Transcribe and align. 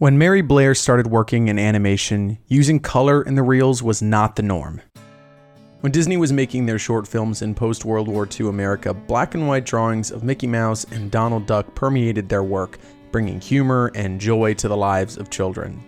When 0.00 0.18
Mary 0.18 0.42
Blair 0.42 0.74
started 0.74 1.06
working 1.06 1.46
in 1.46 1.56
animation, 1.56 2.38
using 2.48 2.80
color 2.80 3.22
in 3.22 3.36
the 3.36 3.44
reels 3.44 3.80
was 3.80 4.02
not 4.02 4.34
the 4.34 4.42
norm. 4.42 4.80
When 5.82 5.92
Disney 5.92 6.16
was 6.16 6.32
making 6.32 6.66
their 6.66 6.80
short 6.80 7.06
films 7.06 7.42
in 7.42 7.54
post 7.54 7.84
World 7.84 8.08
War 8.08 8.28
II 8.28 8.48
America, 8.48 8.92
black 8.92 9.36
and 9.36 9.46
white 9.46 9.64
drawings 9.64 10.10
of 10.10 10.24
Mickey 10.24 10.48
Mouse 10.48 10.82
and 10.90 11.12
Donald 11.12 11.46
Duck 11.46 11.76
permeated 11.76 12.28
their 12.28 12.42
work, 12.42 12.78
bringing 13.12 13.40
humor 13.40 13.92
and 13.94 14.20
joy 14.20 14.54
to 14.54 14.66
the 14.66 14.76
lives 14.76 15.16
of 15.16 15.30
children. 15.30 15.80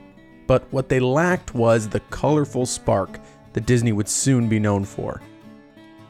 But 0.47 0.73
what 0.73 0.89
they 0.89 1.01
lacked 1.01 1.57
was 1.57 1.89
the 1.89 1.99
colorful 1.99 2.65
spark 2.65 3.19
that 3.55 3.67
Disney 3.67 3.91
would 3.91 4.09
soon 4.09 4.49
be 4.49 4.61
known 4.61 4.85
for. 4.85 5.21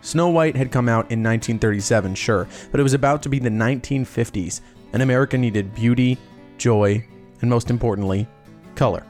Snow 0.03 0.29
White 0.29 0.55
had 0.55 0.71
come 0.71 0.91
out 0.91 1.11
in 1.11 1.23
1937, 1.23 2.15
sure, 2.15 2.47
but 2.71 2.79
it 2.79 2.83
was 2.83 2.93
about 2.93 3.23
to 3.23 3.31
be 3.31 3.39
the 3.39 3.49
1950s, 3.49 4.61
and 4.93 5.01
America 5.01 5.39
needed 5.39 5.75
beauty, 5.75 6.19
joy, 6.59 7.03
and 7.41 7.51
most 7.51 7.71
importantly, 7.71 8.27
color. 8.75 9.05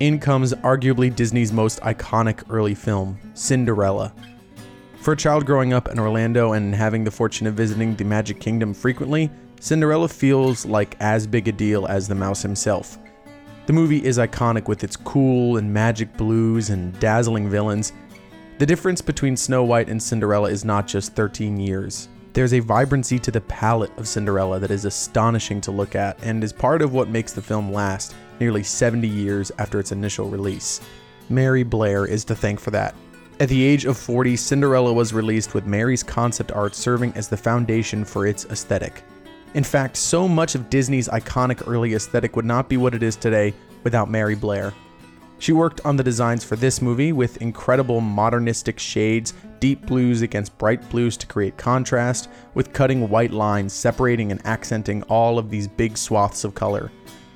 In 0.00 0.20
comes 0.20 0.54
arguably 0.54 1.14
Disney's 1.14 1.52
most 1.52 1.80
iconic 1.80 2.44
early 2.50 2.74
film, 2.74 3.18
Cinderella. 3.34 4.12
For 5.00 5.12
a 5.12 5.16
child 5.16 5.46
growing 5.46 5.72
up 5.72 5.88
in 5.88 5.98
Orlando 5.98 6.52
and 6.52 6.74
having 6.74 7.04
the 7.04 7.10
fortune 7.10 7.46
of 7.46 7.54
visiting 7.54 7.96
the 7.96 8.04
Magic 8.04 8.40
Kingdom 8.40 8.74
frequently, 8.74 9.30
Cinderella 9.60 10.08
feels 10.08 10.64
like 10.64 10.96
as 11.00 11.26
big 11.26 11.48
a 11.48 11.52
deal 11.52 11.86
as 11.86 12.06
the 12.06 12.14
mouse 12.14 12.42
himself. 12.42 12.98
The 13.66 13.72
movie 13.72 14.04
is 14.04 14.18
iconic 14.18 14.68
with 14.68 14.84
its 14.84 14.96
cool 14.96 15.56
and 15.56 15.72
magic 15.72 16.16
blues 16.16 16.70
and 16.70 16.98
dazzling 17.00 17.50
villains. 17.50 17.92
The 18.58 18.66
difference 18.66 19.02
between 19.02 19.36
Snow 19.36 19.64
White 19.64 19.88
and 19.88 20.02
Cinderella 20.02 20.50
is 20.50 20.64
not 20.64 20.86
just 20.86 21.14
13 21.14 21.58
years. 21.58 22.08
There's 22.32 22.54
a 22.54 22.60
vibrancy 22.60 23.18
to 23.20 23.30
the 23.30 23.40
palette 23.40 23.96
of 23.98 24.06
Cinderella 24.06 24.60
that 24.60 24.70
is 24.70 24.84
astonishing 24.84 25.60
to 25.62 25.70
look 25.70 25.96
at 25.96 26.22
and 26.22 26.44
is 26.44 26.52
part 26.52 26.82
of 26.82 26.92
what 26.92 27.08
makes 27.08 27.32
the 27.32 27.42
film 27.42 27.72
last 27.72 28.14
nearly 28.38 28.62
70 28.62 29.08
years 29.08 29.50
after 29.58 29.80
its 29.80 29.92
initial 29.92 30.28
release. 30.28 30.80
Mary 31.28 31.62
Blair 31.62 32.06
is 32.06 32.24
to 32.26 32.34
thank 32.34 32.60
for 32.60 32.70
that. 32.70 32.94
At 33.40 33.48
the 33.48 33.62
age 33.62 33.84
of 33.84 33.96
40, 33.96 34.36
Cinderella 34.36 34.92
was 34.92 35.12
released 35.12 35.54
with 35.54 35.66
Mary's 35.66 36.02
concept 36.02 36.52
art 36.52 36.74
serving 36.74 37.12
as 37.14 37.28
the 37.28 37.36
foundation 37.36 38.04
for 38.04 38.26
its 38.26 38.44
aesthetic. 38.46 39.02
In 39.54 39.64
fact, 39.64 39.96
so 39.96 40.28
much 40.28 40.54
of 40.54 40.68
Disney's 40.70 41.08
iconic 41.08 41.66
early 41.66 41.94
aesthetic 41.94 42.36
would 42.36 42.44
not 42.44 42.68
be 42.68 42.76
what 42.76 42.94
it 42.94 43.02
is 43.02 43.16
today 43.16 43.54
without 43.84 44.10
Mary 44.10 44.34
Blair. 44.34 44.74
She 45.40 45.52
worked 45.52 45.80
on 45.84 45.96
the 45.96 46.02
designs 46.02 46.42
for 46.42 46.56
this 46.56 46.82
movie 46.82 47.12
with 47.12 47.40
incredible 47.40 48.00
modernistic 48.00 48.78
shades, 48.78 49.34
deep 49.60 49.86
blues 49.86 50.22
against 50.22 50.58
bright 50.58 50.88
blues 50.90 51.16
to 51.16 51.26
create 51.26 51.56
contrast, 51.56 52.28
with 52.54 52.72
cutting 52.72 53.08
white 53.08 53.30
lines 53.30 53.72
separating 53.72 54.32
and 54.32 54.44
accenting 54.44 55.02
all 55.04 55.38
of 55.38 55.48
these 55.48 55.68
big 55.68 55.96
swaths 55.96 56.42
of 56.42 56.56
color. 56.56 56.90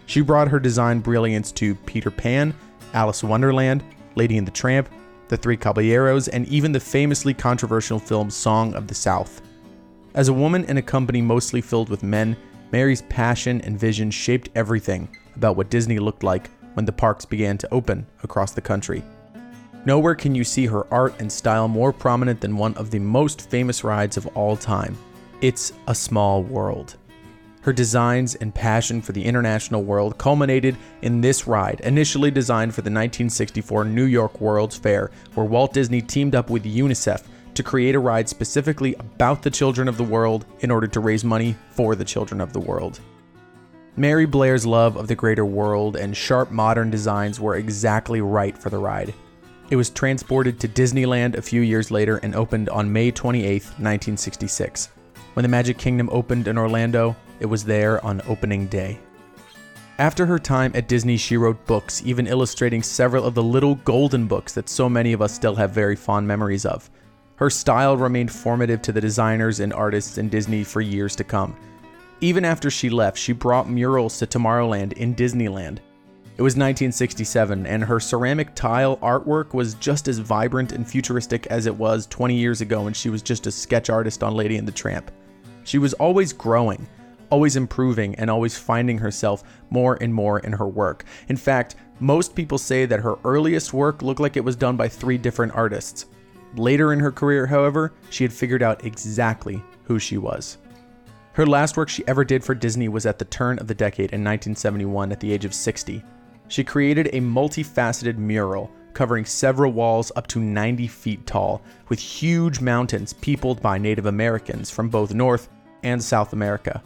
She 0.06 0.20
brought 0.20 0.48
her 0.48 0.58
design 0.58 0.98
brilliance 0.98 1.52
to 1.52 1.76
Peter 1.76 2.10
Pan, 2.10 2.54
Alice 2.92 3.22
in 3.22 3.28
Wonderland, 3.28 3.84
Lady 4.16 4.36
and 4.36 4.46
the 4.46 4.52
Tramp, 4.52 4.88
The 5.28 5.36
Three 5.36 5.56
Caballeros, 5.56 6.26
and 6.26 6.46
even 6.48 6.72
the 6.72 6.80
famously 6.80 7.32
controversial 7.32 8.00
film 8.00 8.30
Song 8.30 8.74
of 8.74 8.88
the 8.88 8.94
South. 8.94 9.42
As 10.14 10.28
a 10.28 10.32
woman 10.32 10.64
in 10.64 10.76
a 10.76 10.82
company 10.82 11.22
mostly 11.22 11.60
filled 11.60 11.88
with 11.88 12.02
men, 12.02 12.36
Mary's 12.72 13.02
passion 13.02 13.60
and 13.60 13.78
vision 13.78 14.10
shaped 14.10 14.50
everything 14.56 15.08
about 15.36 15.56
what 15.56 15.70
Disney 15.70 15.98
looked 15.98 16.24
like 16.24 16.50
when 16.74 16.84
the 16.84 16.92
parks 16.92 17.24
began 17.24 17.58
to 17.58 17.72
open 17.72 18.06
across 18.22 18.52
the 18.52 18.60
country. 18.60 19.02
Nowhere 19.84 20.14
can 20.14 20.34
you 20.34 20.44
see 20.44 20.66
her 20.66 20.86
art 20.92 21.14
and 21.18 21.30
style 21.30 21.66
more 21.66 21.92
prominent 21.92 22.40
than 22.40 22.56
one 22.56 22.74
of 22.74 22.90
the 22.90 23.00
most 23.00 23.50
famous 23.50 23.82
rides 23.82 24.16
of 24.16 24.26
all 24.36 24.56
time. 24.56 24.96
It's 25.40 25.72
a 25.88 25.94
small 25.94 26.42
world. 26.42 26.96
Her 27.62 27.72
designs 27.72 28.34
and 28.36 28.54
passion 28.54 29.00
for 29.00 29.12
the 29.12 29.24
international 29.24 29.82
world 29.82 30.18
culminated 30.18 30.76
in 31.02 31.20
this 31.20 31.46
ride, 31.46 31.80
initially 31.80 32.30
designed 32.30 32.74
for 32.74 32.82
the 32.82 32.90
1964 32.90 33.84
New 33.84 34.04
York 34.04 34.40
World's 34.40 34.76
Fair, 34.76 35.10
where 35.34 35.46
Walt 35.46 35.72
Disney 35.72 36.00
teamed 36.00 36.34
up 36.34 36.50
with 36.50 36.64
UNICEF 36.64 37.22
to 37.54 37.62
create 37.62 37.94
a 37.94 38.00
ride 38.00 38.28
specifically 38.28 38.94
about 38.94 39.42
the 39.42 39.50
children 39.50 39.86
of 39.88 39.96
the 39.96 40.04
world 40.04 40.46
in 40.60 40.70
order 40.70 40.86
to 40.86 41.00
raise 41.00 41.24
money 41.24 41.54
for 41.70 41.94
the 41.94 42.04
children 42.04 42.40
of 42.40 42.52
the 42.52 42.60
world. 42.60 43.00
Mary 43.96 44.24
Blair's 44.24 44.64
love 44.64 44.96
of 44.96 45.06
the 45.06 45.14
greater 45.14 45.44
world 45.44 45.96
and 45.96 46.16
sharp 46.16 46.50
modern 46.50 46.90
designs 46.90 47.38
were 47.38 47.56
exactly 47.56 48.22
right 48.22 48.56
for 48.56 48.70
the 48.70 48.78
ride. 48.78 49.12
It 49.68 49.76
was 49.76 49.90
transported 49.90 50.58
to 50.60 50.68
Disneyland 50.68 51.34
a 51.34 51.42
few 51.42 51.60
years 51.60 51.90
later 51.90 52.16
and 52.18 52.34
opened 52.34 52.70
on 52.70 52.90
May 52.90 53.10
28, 53.10 53.62
1966. 53.62 54.88
When 55.34 55.42
the 55.42 55.48
Magic 55.48 55.76
Kingdom 55.76 56.08
opened 56.10 56.48
in 56.48 56.56
Orlando, 56.56 57.14
it 57.38 57.44
was 57.46 57.64
there 57.64 58.02
on 58.02 58.22
opening 58.26 58.66
day. 58.66 58.98
After 59.98 60.24
her 60.24 60.38
time 60.38 60.72
at 60.74 60.88
Disney, 60.88 61.18
she 61.18 61.36
wrote 61.36 61.66
books, 61.66 62.02
even 62.02 62.26
illustrating 62.26 62.82
several 62.82 63.26
of 63.26 63.34
the 63.34 63.42
little 63.42 63.74
golden 63.74 64.26
books 64.26 64.54
that 64.54 64.70
so 64.70 64.88
many 64.88 65.12
of 65.12 65.20
us 65.20 65.34
still 65.34 65.54
have 65.56 65.70
very 65.70 65.96
fond 65.96 66.26
memories 66.26 66.64
of. 66.64 66.90
Her 67.36 67.50
style 67.50 67.98
remained 67.98 68.32
formative 68.32 68.80
to 68.82 68.92
the 68.92 69.02
designers 69.02 69.60
and 69.60 69.70
artists 69.74 70.16
in 70.16 70.30
Disney 70.30 70.64
for 70.64 70.80
years 70.80 71.14
to 71.16 71.24
come. 71.24 71.54
Even 72.22 72.44
after 72.44 72.70
she 72.70 72.88
left, 72.88 73.18
she 73.18 73.32
brought 73.32 73.68
murals 73.68 74.16
to 74.18 74.28
Tomorrowland 74.28 74.92
in 74.92 75.12
Disneyland. 75.12 75.78
It 76.36 76.42
was 76.42 76.54
1967, 76.54 77.66
and 77.66 77.82
her 77.82 77.98
ceramic 77.98 78.54
tile 78.54 78.96
artwork 78.98 79.54
was 79.54 79.74
just 79.74 80.06
as 80.06 80.20
vibrant 80.20 80.70
and 80.70 80.88
futuristic 80.88 81.48
as 81.48 81.66
it 81.66 81.74
was 81.74 82.06
20 82.06 82.36
years 82.36 82.60
ago 82.60 82.84
when 82.84 82.94
she 82.94 83.10
was 83.10 83.22
just 83.22 83.48
a 83.48 83.50
sketch 83.50 83.90
artist 83.90 84.22
on 84.22 84.36
Lady 84.36 84.56
and 84.56 84.68
the 84.68 84.72
Tramp. 84.72 85.10
She 85.64 85.78
was 85.78 85.94
always 85.94 86.32
growing, 86.32 86.86
always 87.28 87.56
improving, 87.56 88.14
and 88.14 88.30
always 88.30 88.56
finding 88.56 88.98
herself 88.98 89.42
more 89.70 89.98
and 90.00 90.14
more 90.14 90.38
in 90.38 90.52
her 90.52 90.68
work. 90.68 91.04
In 91.28 91.36
fact, 91.36 91.74
most 91.98 92.36
people 92.36 92.56
say 92.56 92.86
that 92.86 93.00
her 93.00 93.16
earliest 93.24 93.72
work 93.72 94.00
looked 94.00 94.20
like 94.20 94.36
it 94.36 94.44
was 94.44 94.54
done 94.54 94.76
by 94.76 94.86
three 94.86 95.18
different 95.18 95.56
artists. 95.56 96.06
Later 96.54 96.92
in 96.92 97.00
her 97.00 97.10
career, 97.10 97.46
however, 97.46 97.92
she 98.10 98.22
had 98.22 98.32
figured 98.32 98.62
out 98.62 98.84
exactly 98.84 99.60
who 99.82 99.98
she 99.98 100.18
was. 100.18 100.58
Her 101.34 101.46
last 101.46 101.78
work 101.78 101.88
she 101.88 102.06
ever 102.06 102.24
did 102.24 102.44
for 102.44 102.54
Disney 102.54 102.88
was 102.88 103.06
at 103.06 103.18
the 103.18 103.24
turn 103.24 103.58
of 103.58 103.66
the 103.66 103.74
decade 103.74 104.12
in 104.12 104.22
1971 104.22 105.12
at 105.12 105.20
the 105.20 105.32
age 105.32 105.46
of 105.46 105.54
60. 105.54 106.02
She 106.48 106.62
created 106.62 107.06
a 107.06 107.20
multifaceted 107.20 108.18
mural 108.18 108.70
covering 108.92 109.24
several 109.24 109.72
walls 109.72 110.12
up 110.16 110.26
to 110.26 110.38
90 110.38 110.86
feet 110.88 111.26
tall, 111.26 111.62
with 111.88 111.98
huge 111.98 112.60
mountains 112.60 113.14
peopled 113.14 113.62
by 113.62 113.78
Native 113.78 114.04
Americans 114.04 114.70
from 114.70 114.90
both 114.90 115.14
North 115.14 115.48
and 115.82 116.02
South 116.02 116.34
America. 116.34 116.82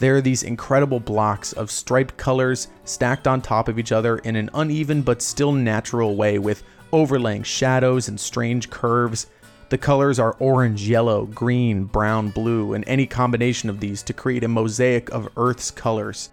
There 0.00 0.16
are 0.16 0.20
these 0.20 0.42
incredible 0.42 0.98
blocks 0.98 1.52
of 1.52 1.70
striped 1.70 2.16
colors 2.16 2.68
stacked 2.84 3.28
on 3.28 3.40
top 3.40 3.68
of 3.68 3.78
each 3.78 3.92
other 3.92 4.18
in 4.18 4.34
an 4.34 4.50
uneven 4.54 5.02
but 5.02 5.22
still 5.22 5.52
natural 5.52 6.16
way, 6.16 6.40
with 6.40 6.64
overlaying 6.92 7.44
shadows 7.44 8.08
and 8.08 8.18
strange 8.18 8.68
curves 8.70 9.28
the 9.70 9.78
colors 9.78 10.18
are 10.18 10.36
orange, 10.40 10.88
yellow, 10.88 11.26
green, 11.26 11.84
brown, 11.84 12.30
blue, 12.30 12.74
and 12.74 12.84
any 12.88 13.06
combination 13.06 13.70
of 13.70 13.78
these 13.78 14.02
to 14.02 14.12
create 14.12 14.42
a 14.42 14.48
mosaic 14.48 15.08
of 15.10 15.28
Earth's 15.36 15.70
colors. 15.70 16.30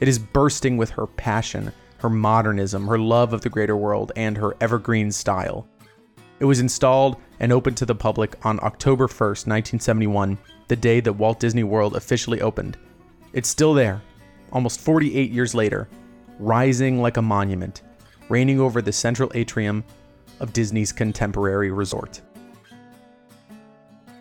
It 0.00 0.08
is 0.08 0.18
bursting 0.18 0.76
with 0.76 0.90
her 0.90 1.06
passion, 1.06 1.72
her 1.98 2.10
modernism, 2.10 2.86
her 2.86 2.98
love 2.98 3.32
of 3.32 3.40
the 3.40 3.48
greater 3.48 3.74
world, 3.74 4.12
and 4.16 4.36
her 4.36 4.54
evergreen 4.60 5.10
style. 5.10 5.66
It 6.40 6.44
was 6.44 6.60
installed 6.60 7.16
and 7.40 7.52
opened 7.52 7.78
to 7.78 7.86
the 7.86 7.94
public 7.94 8.36
on 8.44 8.60
October 8.62 9.06
1st, 9.06 9.46
1971, 9.46 10.36
the 10.68 10.76
day 10.76 11.00
that 11.00 11.14
Walt 11.14 11.40
Disney 11.40 11.64
World 11.64 11.96
officially 11.96 12.42
opened. 12.42 12.76
It's 13.32 13.48
still 13.48 13.72
there, 13.72 14.02
almost 14.52 14.82
48 14.82 15.30
years 15.30 15.54
later, 15.54 15.88
rising 16.38 17.00
like 17.00 17.16
a 17.16 17.22
monument, 17.22 17.80
reigning 18.28 18.60
over 18.60 18.82
the 18.82 18.92
central 18.92 19.32
atrium 19.34 19.84
of 20.40 20.52
Disney's 20.52 20.92
contemporary 20.92 21.70
resort. 21.70 22.20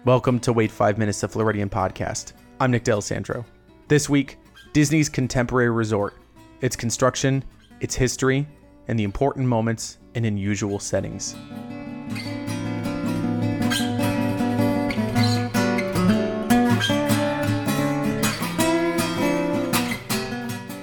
Welcome 0.06 0.41
to 0.41 0.52
Wait 0.52 0.69
5 0.69 0.97
Minutes, 0.97 1.22
the 1.22 1.30
Floridian 1.30 1.69
podcast. 1.69 2.34
I'm 2.59 2.72
Nick 2.72 2.84
D'Alessandro. 2.84 3.46
This 3.88 4.09
week, 4.09 4.38
Disney's 4.74 5.08
contemporary 5.08 5.69
resort, 5.69 6.16
its 6.59 6.75
construction, 6.75 7.41
its 7.80 7.96
history, 7.96 8.46
and 8.90 9.00
the 9.00 9.05
important 9.05 9.47
moments 9.47 10.00
in 10.14 10.26
unusual 10.26 10.78
settings. 10.78 11.38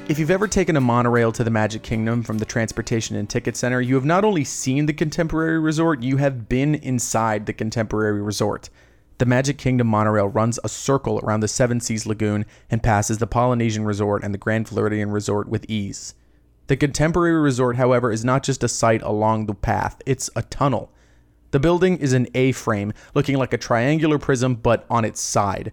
If 0.09 0.19
you've 0.19 0.31
ever 0.31 0.49
taken 0.49 0.77
a 0.77 0.81
monorail 0.81 1.31
to 1.33 1.45
the 1.45 1.51
Magic 1.51 1.83
Kingdom 1.83 2.23
from 2.23 2.39
the 2.39 2.47
Transportation 2.47 3.17
and 3.17 3.29
Ticket 3.29 3.55
Center, 3.55 3.83
you 3.83 3.97
have 3.97 4.07
not 4.07 4.25
only 4.25 4.45
seen 4.45 4.87
the 4.87 4.95
contemporary 4.95 5.59
resort, 5.59 6.03
you 6.03 6.17
have 6.17 6.49
been 6.49 6.77
inside 6.77 7.45
the 7.45 7.53
contemporary 7.53 8.23
resort. 8.23 8.71
The 9.21 9.27
Magic 9.27 9.59
Kingdom 9.59 9.87
monorail 9.87 10.29
runs 10.29 10.59
a 10.65 10.69
circle 10.71 11.21
around 11.23 11.41
the 11.41 11.47
Seven 11.47 11.79
Seas 11.79 12.07
Lagoon 12.07 12.47
and 12.71 12.83
passes 12.83 13.19
the 13.19 13.27
Polynesian 13.27 13.85
Resort 13.85 14.25
and 14.25 14.33
the 14.33 14.39
Grand 14.39 14.67
Floridian 14.67 15.11
Resort 15.11 15.47
with 15.47 15.67
ease. 15.69 16.15
The 16.69 16.77
contemporary 16.79 17.39
resort, 17.39 17.77
however, 17.77 18.11
is 18.11 18.25
not 18.25 18.43
just 18.43 18.65
a 18.65 18.69
site 18.69 19.03
along 19.03 19.45
the 19.45 19.53
path, 19.53 20.01
it's 20.07 20.31
a 20.35 20.41
tunnel. 20.41 20.91
The 21.51 21.61
building 21.61 21.99
is 21.99 22.15
an 22.15 22.29
A 22.35 22.53
frame, 22.53 22.95
looking 23.15 23.37
like 23.37 23.53
a 23.53 23.59
triangular 23.59 24.19
prism 24.19 24.55
but 24.55 24.87
on 24.89 25.05
its 25.05 25.21
side. 25.21 25.71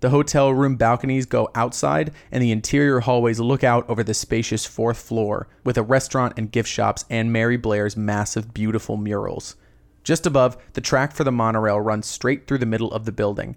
The 0.00 0.10
hotel 0.10 0.52
room 0.52 0.76
balconies 0.76 1.24
go 1.24 1.48
outside, 1.54 2.12
and 2.30 2.42
the 2.42 2.52
interior 2.52 3.00
hallways 3.00 3.40
look 3.40 3.64
out 3.64 3.88
over 3.88 4.04
the 4.04 4.12
spacious 4.12 4.66
fourth 4.66 4.98
floor, 4.98 5.48
with 5.64 5.78
a 5.78 5.82
restaurant 5.82 6.34
and 6.36 6.52
gift 6.52 6.68
shops 6.68 7.06
and 7.08 7.32
Mary 7.32 7.56
Blair's 7.56 7.96
massive, 7.96 8.52
beautiful 8.52 8.98
murals. 8.98 9.56
Just 10.04 10.26
above, 10.26 10.56
the 10.72 10.80
track 10.80 11.12
for 11.12 11.24
the 11.24 11.32
monorail 11.32 11.80
runs 11.80 12.06
straight 12.06 12.46
through 12.46 12.58
the 12.58 12.66
middle 12.66 12.90
of 12.92 13.04
the 13.04 13.12
building. 13.12 13.56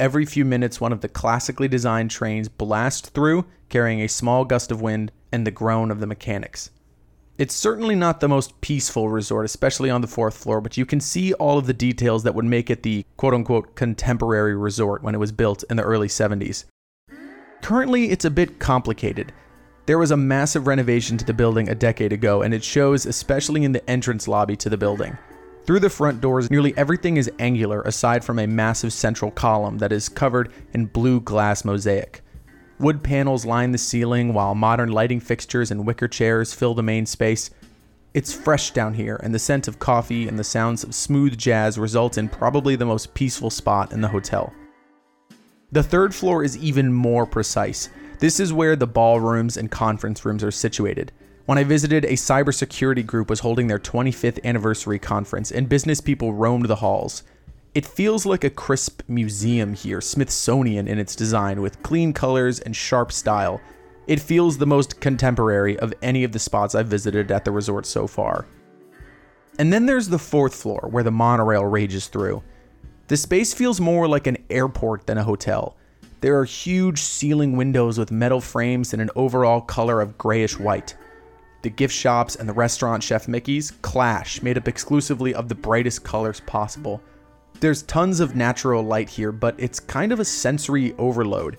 Every 0.00 0.24
few 0.24 0.44
minutes, 0.44 0.80
one 0.80 0.92
of 0.92 1.00
the 1.00 1.08
classically 1.08 1.68
designed 1.68 2.10
trains 2.10 2.48
blasts 2.48 3.10
through, 3.10 3.44
carrying 3.68 4.00
a 4.00 4.08
small 4.08 4.44
gust 4.44 4.70
of 4.70 4.80
wind 4.80 5.12
and 5.30 5.46
the 5.46 5.50
groan 5.50 5.90
of 5.90 6.00
the 6.00 6.06
mechanics. 6.06 6.70
It's 7.38 7.54
certainly 7.54 7.94
not 7.94 8.20
the 8.20 8.28
most 8.28 8.60
peaceful 8.60 9.08
resort, 9.08 9.44
especially 9.44 9.90
on 9.90 10.00
the 10.00 10.06
fourth 10.06 10.36
floor, 10.36 10.60
but 10.60 10.76
you 10.76 10.84
can 10.84 11.00
see 11.00 11.32
all 11.34 11.58
of 11.58 11.66
the 11.66 11.72
details 11.72 12.22
that 12.22 12.34
would 12.34 12.44
make 12.44 12.70
it 12.70 12.82
the 12.82 13.04
quote 13.16 13.34
unquote 13.34 13.74
contemporary 13.74 14.54
resort 14.54 15.02
when 15.02 15.14
it 15.14 15.18
was 15.18 15.32
built 15.32 15.64
in 15.70 15.76
the 15.76 15.82
early 15.82 16.08
70s. 16.08 16.64
Currently, 17.62 18.10
it's 18.10 18.24
a 18.24 18.30
bit 18.30 18.58
complicated. 18.58 19.32
There 19.86 19.98
was 19.98 20.10
a 20.10 20.16
massive 20.16 20.66
renovation 20.66 21.16
to 21.18 21.24
the 21.24 21.32
building 21.32 21.68
a 21.68 21.74
decade 21.74 22.12
ago, 22.12 22.42
and 22.42 22.52
it 22.52 22.62
shows 22.62 23.06
especially 23.06 23.64
in 23.64 23.72
the 23.72 23.88
entrance 23.88 24.28
lobby 24.28 24.56
to 24.56 24.68
the 24.68 24.76
building. 24.76 25.16
Through 25.64 25.80
the 25.80 25.90
front 25.90 26.20
doors, 26.20 26.50
nearly 26.50 26.76
everything 26.76 27.16
is 27.16 27.30
angular 27.38 27.82
aside 27.82 28.24
from 28.24 28.40
a 28.40 28.46
massive 28.48 28.92
central 28.92 29.30
column 29.30 29.78
that 29.78 29.92
is 29.92 30.08
covered 30.08 30.52
in 30.72 30.86
blue 30.86 31.20
glass 31.20 31.64
mosaic. 31.64 32.22
Wood 32.80 33.04
panels 33.04 33.44
line 33.44 33.70
the 33.70 33.78
ceiling 33.78 34.34
while 34.34 34.56
modern 34.56 34.90
lighting 34.90 35.20
fixtures 35.20 35.70
and 35.70 35.86
wicker 35.86 36.08
chairs 36.08 36.52
fill 36.52 36.74
the 36.74 36.82
main 36.82 37.06
space. 37.06 37.50
It's 38.12 38.34
fresh 38.34 38.72
down 38.72 38.94
here, 38.94 39.20
and 39.22 39.32
the 39.32 39.38
scent 39.38 39.68
of 39.68 39.78
coffee 39.78 40.26
and 40.26 40.36
the 40.36 40.44
sounds 40.44 40.82
of 40.82 40.96
smooth 40.96 41.38
jazz 41.38 41.78
result 41.78 42.18
in 42.18 42.28
probably 42.28 42.74
the 42.74 42.84
most 42.84 43.14
peaceful 43.14 43.48
spot 43.48 43.92
in 43.92 44.00
the 44.00 44.08
hotel. 44.08 44.52
The 45.70 45.82
third 45.82 46.12
floor 46.12 46.42
is 46.42 46.58
even 46.58 46.92
more 46.92 47.24
precise. 47.24 47.88
This 48.18 48.40
is 48.40 48.52
where 48.52 48.74
the 48.74 48.88
ballrooms 48.88 49.56
and 49.56 49.70
conference 49.70 50.24
rooms 50.24 50.42
are 50.42 50.50
situated. 50.50 51.12
When 51.44 51.58
I 51.58 51.64
visited, 51.64 52.04
a 52.04 52.12
cybersecurity 52.12 53.04
group 53.04 53.28
was 53.28 53.40
holding 53.40 53.66
their 53.66 53.80
25th 53.80 54.44
anniversary 54.44 55.00
conference, 55.00 55.50
and 55.50 55.68
business 55.68 56.00
people 56.00 56.32
roamed 56.32 56.66
the 56.66 56.76
halls. 56.76 57.24
It 57.74 57.84
feels 57.84 58.24
like 58.24 58.44
a 58.44 58.50
crisp 58.50 59.02
museum 59.08 59.74
here, 59.74 60.00
Smithsonian 60.00 60.86
in 60.86 61.00
its 61.00 61.16
design, 61.16 61.60
with 61.60 61.82
clean 61.82 62.12
colors 62.12 62.60
and 62.60 62.76
sharp 62.76 63.10
style. 63.10 63.60
It 64.06 64.20
feels 64.20 64.56
the 64.56 64.66
most 64.66 65.00
contemporary 65.00 65.76
of 65.80 65.92
any 66.00 66.22
of 66.22 66.30
the 66.30 66.38
spots 66.38 66.76
I've 66.76 66.86
visited 66.86 67.32
at 67.32 67.44
the 67.44 67.50
resort 67.50 67.86
so 67.86 68.06
far. 68.06 68.46
And 69.58 69.72
then 69.72 69.86
there's 69.86 70.08
the 70.08 70.18
fourth 70.18 70.54
floor, 70.54 70.88
where 70.92 71.04
the 71.04 71.10
monorail 71.10 71.64
rages 71.64 72.06
through. 72.06 72.42
The 73.08 73.16
space 73.16 73.52
feels 73.52 73.80
more 73.80 74.06
like 74.06 74.28
an 74.28 74.38
airport 74.48 75.08
than 75.08 75.18
a 75.18 75.24
hotel. 75.24 75.76
There 76.20 76.38
are 76.38 76.44
huge 76.44 77.00
ceiling 77.00 77.56
windows 77.56 77.98
with 77.98 78.12
metal 78.12 78.40
frames 78.40 78.92
and 78.92 79.02
an 79.02 79.10
overall 79.16 79.60
color 79.60 80.00
of 80.00 80.16
grayish 80.16 80.56
white. 80.56 80.94
The 81.62 81.70
gift 81.70 81.94
shops 81.94 82.34
and 82.34 82.48
the 82.48 82.52
restaurant 82.52 83.02
Chef 83.02 83.28
Mickey's 83.28 83.70
clash, 83.82 84.42
made 84.42 84.58
up 84.58 84.66
exclusively 84.66 85.32
of 85.32 85.48
the 85.48 85.54
brightest 85.54 86.02
colors 86.04 86.40
possible. 86.40 87.00
There's 87.60 87.82
tons 87.82 88.18
of 88.18 88.34
natural 88.34 88.82
light 88.82 89.08
here, 89.08 89.30
but 89.30 89.54
it's 89.58 89.78
kind 89.78 90.10
of 90.10 90.18
a 90.18 90.24
sensory 90.24 90.94
overload. 90.98 91.58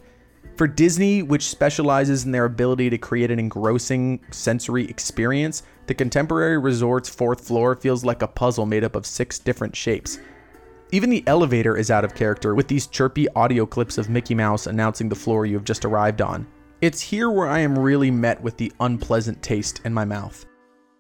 For 0.58 0.68
Disney, 0.68 1.24
which 1.24 1.48
specializes 1.48 2.26
in 2.26 2.32
their 2.32 2.46
ability 2.46 2.90
to 2.90 2.98
create 2.98 3.32
an 3.32 3.40
engrossing 3.40 4.20
sensory 4.30 4.86
experience, 4.86 5.64
the 5.88 5.94
Contemporary 5.96 6.58
Resort's 6.58 7.10
fourth 7.10 7.48
floor 7.48 7.76
feels 7.76 8.04
like 8.04 8.22
a 8.22 8.28
puzzle 8.28 8.66
made 8.66 8.84
up 8.84 8.96
of 8.96 9.06
six 9.06 9.40
different 9.40 9.76
shapes. 9.76 10.20
Even 10.92 11.10
the 11.10 11.24
elevator 11.26 11.76
is 11.76 11.90
out 11.90 12.06
of 12.06 12.14
character, 12.14 12.54
with 12.54 12.68
these 12.68 12.86
chirpy 12.86 13.28
audio 13.30 13.66
clips 13.66 13.98
of 13.98 14.10
Mickey 14.10 14.36
Mouse 14.36 14.68
announcing 14.68 15.10
the 15.10 15.16
floor 15.16 15.46
you 15.46 15.56
have 15.56 15.64
just 15.64 15.86
arrived 15.86 16.22
on. 16.22 16.46
It's 16.84 17.00
here 17.00 17.32
where 17.32 17.48
I 17.48 17.60
am 17.60 17.80
really 17.80 18.12
met 18.12 18.42
with 18.42 18.58
the 18.58 18.70
unpleasant 18.82 19.42
taste 19.42 19.80
in 19.86 19.94
my 19.94 20.04
mouth. 20.04 20.46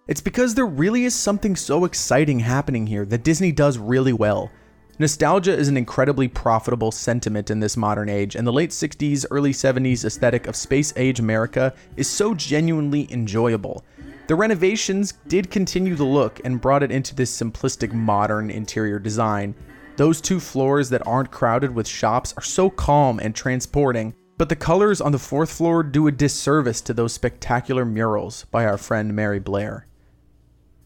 It's 0.08 0.22
because 0.22 0.56
there 0.56 0.66
really 0.66 1.04
is 1.04 1.14
something 1.14 1.58
so 1.58 1.84
exciting 1.84 2.40
happening 2.40 2.88
here 2.88 3.06
that 3.08 3.26
Disney 3.26 3.52
does 3.52 3.78
really 3.78 4.14
well. 4.14 4.50
Nostalgia 4.98 5.52
is 5.52 5.68
an 5.68 5.76
incredibly 5.76 6.30
profitable 6.30 6.94
sentiment 6.94 7.52
in 7.52 7.60
this 7.60 7.76
modern 7.76 8.08
age, 8.08 8.38
and 8.38 8.48
the 8.48 8.54
late 8.54 8.70
60s, 8.70 9.26
early 9.30 9.52
70s 9.52 10.06
aesthetic 10.06 10.48
of 10.48 10.56
space 10.56 10.94
age 10.96 11.20
America 11.20 11.74
is 11.98 12.08
so 12.08 12.34
genuinely 12.34 13.12
enjoyable. 13.12 13.84
The 14.28 14.36
renovations 14.36 15.16
did 15.28 15.52
continue 15.52 15.96
the 15.96 16.06
look 16.06 16.40
and 16.46 16.62
brought 16.62 16.84
it 16.84 16.94
into 16.94 17.14
this 17.14 17.38
simplistic 17.38 17.92
modern 17.92 18.50
interior 18.50 19.00
design. 19.00 19.54
Those 19.98 20.22
two 20.22 20.40
floors 20.40 20.90
that 20.92 21.06
aren't 21.06 21.32
crowded 21.32 21.76
with 21.76 21.90
shops 21.90 22.34
are 22.38 22.42
so 22.42 22.70
calm 22.70 23.20
and 23.20 23.36
transporting, 23.36 24.16
but 24.44 24.50
the 24.50 24.56
colors 24.58 25.00
on 25.00 25.14
the 25.14 25.20
fourth 25.20 25.50
floor 25.54 25.84
do 25.84 26.06
a 26.06 26.12
disservice 26.12 26.82
to 26.82 26.94
those 26.94 27.14
spectacular 27.14 27.86
murals 27.86 28.44
by 28.52 28.66
our 28.66 28.78
friend 28.78 29.16
Mary 29.16 29.40
Blair. 29.40 29.88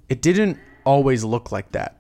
It 0.10 0.22
didn't 0.22 0.60
always 0.86 1.24
look 1.24 1.52
like 1.52 1.72
that. 1.72 2.00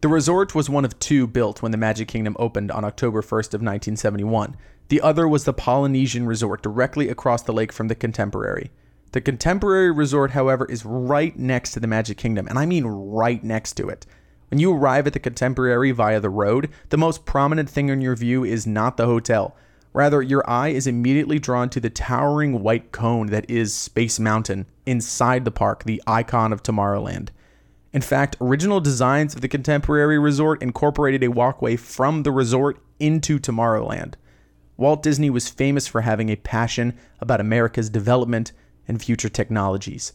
The 0.00 0.06
resort 0.06 0.54
was 0.54 0.70
one 0.70 0.84
of 0.84 0.96
two 1.00 1.26
built 1.26 1.60
when 1.60 1.72
the 1.72 1.76
Magic 1.76 2.06
Kingdom 2.06 2.36
opened 2.38 2.70
on 2.70 2.84
October 2.84 3.20
1st 3.20 3.48
of 3.48 3.62
1971. 3.62 4.56
The 4.90 5.00
other 5.00 5.26
was 5.26 5.42
the 5.42 5.52
Polynesian 5.52 6.24
Resort 6.24 6.62
directly 6.62 7.08
across 7.08 7.42
the 7.42 7.52
lake 7.52 7.72
from 7.72 7.88
the 7.88 7.96
Contemporary. 7.96 8.70
The 9.10 9.20
Contemporary 9.20 9.90
Resort, 9.90 10.30
however, 10.30 10.66
is 10.66 10.84
right 10.84 11.36
next 11.36 11.72
to 11.72 11.80
the 11.80 11.88
Magic 11.88 12.16
Kingdom, 12.16 12.46
and 12.46 12.60
I 12.60 12.64
mean 12.64 12.86
right 12.86 13.42
next 13.42 13.72
to 13.72 13.88
it. 13.88 14.06
When 14.52 14.60
you 14.60 14.72
arrive 14.72 15.08
at 15.08 15.14
the 15.14 15.18
Contemporary 15.18 15.90
via 15.90 16.20
the 16.20 16.30
road, 16.30 16.70
the 16.90 16.96
most 16.96 17.26
prominent 17.26 17.68
thing 17.68 17.88
in 17.88 18.00
your 18.00 18.14
view 18.14 18.44
is 18.44 18.68
not 18.68 18.96
the 18.96 19.06
hotel. 19.06 19.56
Rather, 19.94 20.20
your 20.20 20.48
eye 20.50 20.68
is 20.68 20.88
immediately 20.88 21.38
drawn 21.38 21.70
to 21.70 21.78
the 21.78 21.88
towering 21.88 22.62
white 22.62 22.90
cone 22.90 23.28
that 23.28 23.48
is 23.48 23.72
Space 23.72 24.18
Mountain 24.18 24.66
inside 24.84 25.44
the 25.44 25.52
park, 25.52 25.84
the 25.84 26.02
icon 26.04 26.52
of 26.52 26.62
Tomorrowland. 26.62 27.28
In 27.92 28.02
fact, 28.02 28.36
original 28.40 28.80
designs 28.80 29.36
of 29.36 29.40
the 29.40 29.46
contemporary 29.46 30.18
resort 30.18 30.60
incorporated 30.64 31.22
a 31.22 31.30
walkway 31.30 31.76
from 31.76 32.24
the 32.24 32.32
resort 32.32 32.82
into 32.98 33.38
Tomorrowland. 33.38 34.14
Walt 34.76 35.00
Disney 35.00 35.30
was 35.30 35.48
famous 35.48 35.86
for 35.86 36.00
having 36.00 36.28
a 36.28 36.34
passion 36.34 36.98
about 37.20 37.40
America's 37.40 37.88
development 37.88 38.50
and 38.88 39.00
future 39.00 39.28
technologies. 39.28 40.12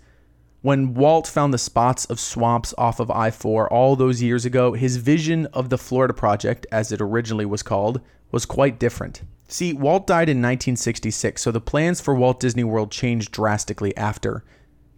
When 0.62 0.94
Walt 0.94 1.26
found 1.26 1.54
the 1.54 1.58
spots 1.58 2.04
of 2.04 2.20
swamps 2.20 2.74
off 2.78 3.00
of 3.00 3.10
I 3.10 3.32
4 3.32 3.72
all 3.72 3.96
those 3.96 4.22
years 4.22 4.44
ago, 4.44 4.74
his 4.74 4.98
vision 4.98 5.46
of 5.54 5.70
the 5.70 5.78
Florida 5.78 6.14
Project, 6.14 6.68
as 6.70 6.92
it 6.92 7.00
originally 7.00 7.46
was 7.46 7.64
called, 7.64 8.02
was 8.32 8.46
quite 8.46 8.80
different. 8.80 9.24
See, 9.48 9.74
Walt 9.74 10.06
died 10.06 10.30
in 10.30 10.38
1966, 10.38 11.42
so 11.42 11.52
the 11.52 11.60
plans 11.60 12.00
for 12.00 12.14
Walt 12.14 12.40
Disney 12.40 12.64
World 12.64 12.92
changed 12.92 13.32
drastically 13.32 13.96
after. 13.98 14.44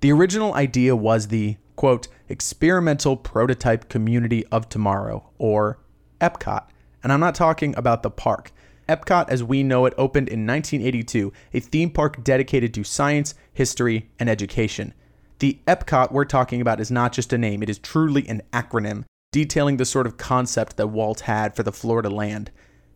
The 0.01 0.11
original 0.11 0.53
idea 0.53 0.95
was 0.95 1.27
the 1.27 1.57
quote, 1.81 2.07
experimental 2.29 3.17
prototype 3.17 3.89
community 3.89 4.45
of 4.51 4.69
tomorrow, 4.69 5.27
or 5.39 5.79
EPCOT. 6.19 6.67
And 7.01 7.11
I'm 7.11 7.19
not 7.19 7.33
talking 7.33 7.73
about 7.75 8.03
the 8.03 8.11
park. 8.11 8.51
Epcot, 8.87 9.29
as 9.29 9.43
we 9.43 9.63
know 9.63 9.87
it, 9.87 9.95
opened 9.97 10.27
in 10.27 10.45
1982, 10.45 11.33
a 11.53 11.59
theme 11.59 11.89
park 11.89 12.23
dedicated 12.23 12.71
to 12.75 12.83
science, 12.83 13.33
history, 13.51 14.11
and 14.19 14.29
education. 14.29 14.93
The 15.39 15.59
Epcot 15.65 16.11
we're 16.11 16.25
talking 16.25 16.61
about 16.61 16.79
is 16.79 16.91
not 16.91 17.13
just 17.13 17.33
a 17.33 17.37
name, 17.39 17.63
it 17.63 17.69
is 17.69 17.79
truly 17.79 18.27
an 18.27 18.43
acronym 18.53 19.05
detailing 19.31 19.77
the 19.77 19.85
sort 19.85 20.05
of 20.05 20.17
concept 20.17 20.77
that 20.77 20.89
Walt 20.89 21.21
had 21.21 21.55
for 21.55 21.63
the 21.63 21.71
Florida 21.71 22.11
land. 22.11 22.51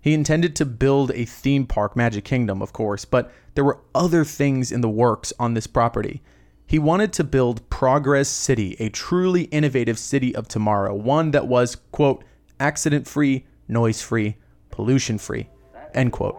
He 0.05 0.13
intended 0.13 0.55
to 0.57 0.65
build 0.65 1.09
a 1.15 1.25
theme 1.25 1.65
park, 1.65 1.95
Magic 1.95 2.25
Kingdom, 2.25 2.61
of 2.61 2.71
course, 2.73 3.05
but 3.05 3.31
there 3.55 3.63
were 3.63 3.79
other 3.95 4.23
things 4.23 4.71
in 4.71 4.81
the 4.81 4.87
works 4.87 5.33
on 5.39 5.55
this 5.55 5.65
property. 5.65 6.21
He 6.67 6.77
wanted 6.77 7.11
to 7.13 7.23
build 7.23 7.67
Progress 7.71 8.29
City, 8.29 8.75
a 8.79 8.89
truly 8.89 9.45
innovative 9.45 9.97
city 9.97 10.35
of 10.35 10.47
tomorrow, 10.47 10.93
one 10.93 11.31
that 11.31 11.47
was, 11.47 11.77
quote, 11.91 12.23
accident 12.59 13.07
free, 13.07 13.47
noise 13.67 14.03
free, 14.03 14.37
pollution 14.69 15.17
free, 15.17 15.49
end 15.95 16.11
quote. 16.11 16.37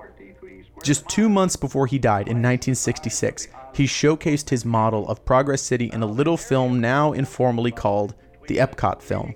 Just 0.85 1.08
two 1.08 1.28
months 1.28 1.56
before 1.56 1.88
he 1.88 1.99
died 1.99 2.28
in 2.28 2.37
1966, 2.37 3.49
he 3.75 3.87
showcased 3.87 4.49
his 4.49 4.64
model 4.64 5.08
of 5.08 5.25
Progress 5.25 5.61
City 5.61 5.90
in 5.92 6.04
a 6.04 6.06
little 6.06 6.37
film 6.37 6.80
now 6.80 7.12
informally 7.12 7.73
called 7.73 8.14
the 8.46 8.58
Epcot 8.58 9.02
film. 9.02 9.35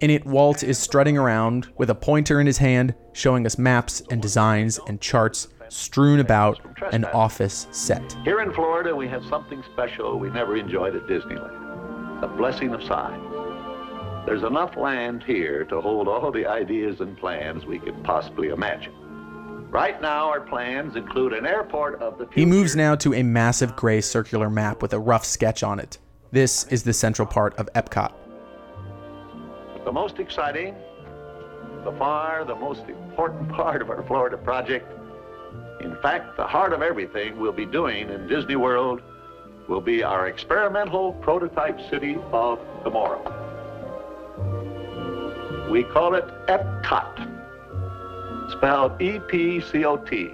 In 0.00 0.10
it, 0.10 0.26
Walt 0.26 0.62
is 0.62 0.78
strutting 0.78 1.16
around 1.16 1.68
with 1.78 1.90
a 1.90 1.94
pointer 1.94 2.40
in 2.40 2.46
his 2.46 2.58
hand, 2.58 2.94
showing 3.12 3.46
us 3.46 3.56
maps 3.56 4.02
and 4.10 4.20
designs 4.20 4.78
and 4.88 5.00
charts 5.00 5.48
strewn 5.68 6.20
about 6.20 6.60
an 6.92 7.04
office 7.06 7.66
set. 7.70 8.16
Here 8.24 8.40
in 8.40 8.52
Florida, 8.52 8.94
we 8.94 9.08
have 9.08 9.24
something 9.24 9.62
special 9.72 10.18
we 10.18 10.30
never 10.30 10.56
enjoyed 10.56 10.94
at 10.94 11.06
Disneyland 11.06 11.66
the 12.20 12.26
blessing 12.28 12.72
of 12.72 12.82
science. 12.82 13.22
There's 14.24 14.42
enough 14.42 14.76
land 14.76 15.22
here 15.22 15.64
to 15.66 15.80
hold 15.80 16.08
all 16.08 16.32
the 16.32 16.46
ideas 16.46 17.00
and 17.00 17.16
plans 17.16 17.66
we 17.66 17.78
could 17.78 18.02
possibly 18.04 18.48
imagine. 18.48 18.92
Right 19.70 20.00
now, 20.00 20.28
our 20.28 20.40
plans 20.40 20.96
include 20.96 21.32
an 21.34 21.46
airport 21.46 22.00
of 22.00 22.18
the 22.18 22.24
future. 22.24 22.40
He 22.40 22.46
moves 22.46 22.74
now 22.74 22.94
to 22.96 23.12
a 23.14 23.22
massive 23.22 23.76
gray 23.76 24.00
circular 24.00 24.48
map 24.48 24.80
with 24.80 24.94
a 24.94 24.98
rough 24.98 25.24
sketch 25.24 25.62
on 25.62 25.78
it. 25.78 25.98
This 26.32 26.64
is 26.68 26.82
the 26.82 26.92
central 26.92 27.28
part 27.28 27.54
of 27.56 27.68
Epcot. 27.74 28.12
The 29.86 29.92
most 29.92 30.18
exciting 30.18 30.74
the 31.84 31.92
far 31.92 32.44
the 32.44 32.56
most 32.56 32.82
important 32.88 33.48
part 33.52 33.80
of 33.80 33.88
our 33.88 34.02
Florida 34.02 34.36
project. 34.36 34.92
In 35.80 35.96
fact, 36.02 36.36
the 36.36 36.44
heart 36.44 36.72
of 36.72 36.82
everything 36.82 37.38
we'll 37.38 37.52
be 37.52 37.64
doing 37.64 38.10
in 38.10 38.26
Disney 38.26 38.56
World 38.56 39.00
will 39.68 39.80
be 39.80 40.02
our 40.02 40.26
experimental 40.26 41.12
prototype 41.12 41.78
city 41.88 42.16
of 42.32 42.58
tomorrow. 42.82 43.22
We 45.70 45.84
call 45.84 46.16
it 46.16 46.24
EPCOT, 46.48 48.50
spelled 48.50 49.00
E-P-C-O-T, 49.00 50.30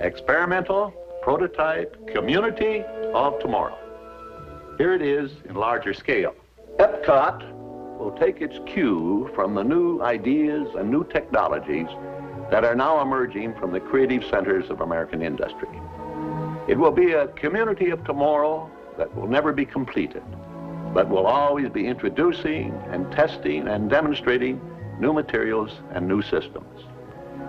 Experimental 0.00 0.92
Prototype 1.22 2.08
Community 2.08 2.82
of 3.14 3.38
Tomorrow. 3.38 3.78
Here 4.78 4.94
it 4.94 5.02
is 5.02 5.30
in 5.48 5.54
larger 5.54 5.94
scale. 5.94 6.34
EPCOT 6.80 7.57
will 7.98 8.12
take 8.12 8.40
its 8.40 8.58
cue 8.66 9.30
from 9.34 9.54
the 9.54 9.62
new 9.62 10.00
ideas 10.02 10.68
and 10.76 10.90
new 10.90 11.04
technologies 11.04 11.88
that 12.50 12.64
are 12.64 12.74
now 12.74 13.02
emerging 13.02 13.54
from 13.56 13.72
the 13.72 13.80
creative 13.80 14.24
centers 14.24 14.70
of 14.70 14.80
American 14.80 15.22
industry. 15.22 15.68
It 16.68 16.78
will 16.78 16.92
be 16.92 17.12
a 17.12 17.28
community 17.28 17.90
of 17.90 18.04
tomorrow 18.04 18.70
that 18.96 19.14
will 19.14 19.26
never 19.26 19.52
be 19.52 19.64
completed, 19.64 20.22
but 20.94 21.08
will 21.08 21.26
always 21.26 21.68
be 21.70 21.86
introducing 21.86 22.72
and 22.90 23.10
testing 23.12 23.68
and 23.68 23.90
demonstrating 23.90 24.60
new 24.98 25.12
materials 25.12 25.72
and 25.92 26.06
new 26.06 26.22
systems. 26.22 26.82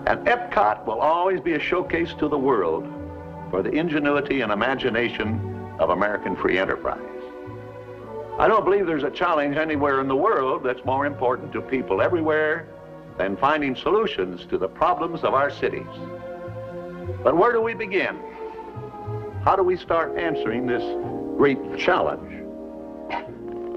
And 0.06 0.26
Epcot 0.26 0.86
will 0.86 1.00
always 1.00 1.40
be 1.40 1.54
a 1.54 1.60
showcase 1.60 2.14
to 2.14 2.28
the 2.28 2.38
world 2.38 2.86
for 3.50 3.62
the 3.62 3.70
ingenuity 3.70 4.40
and 4.40 4.52
imagination 4.52 5.74
of 5.78 5.90
American 5.90 6.36
free 6.36 6.58
enterprise. 6.58 7.19
I 8.40 8.48
don't 8.48 8.64
believe 8.64 8.86
there's 8.86 9.02
a 9.02 9.10
challenge 9.10 9.58
anywhere 9.58 10.00
in 10.00 10.08
the 10.08 10.16
world 10.16 10.62
that's 10.64 10.82
more 10.86 11.04
important 11.04 11.52
to 11.52 11.60
people 11.60 12.00
everywhere 12.00 12.66
than 13.18 13.36
finding 13.36 13.76
solutions 13.76 14.46
to 14.46 14.56
the 14.56 14.66
problems 14.66 15.24
of 15.24 15.34
our 15.34 15.50
cities. 15.50 15.86
But 17.22 17.36
where 17.36 17.52
do 17.52 17.60
we 17.60 17.74
begin? 17.74 18.18
How 19.44 19.56
do 19.56 19.62
we 19.62 19.76
start 19.76 20.16
answering 20.16 20.66
this 20.66 20.82
great 21.36 21.58
challenge? 21.76 22.42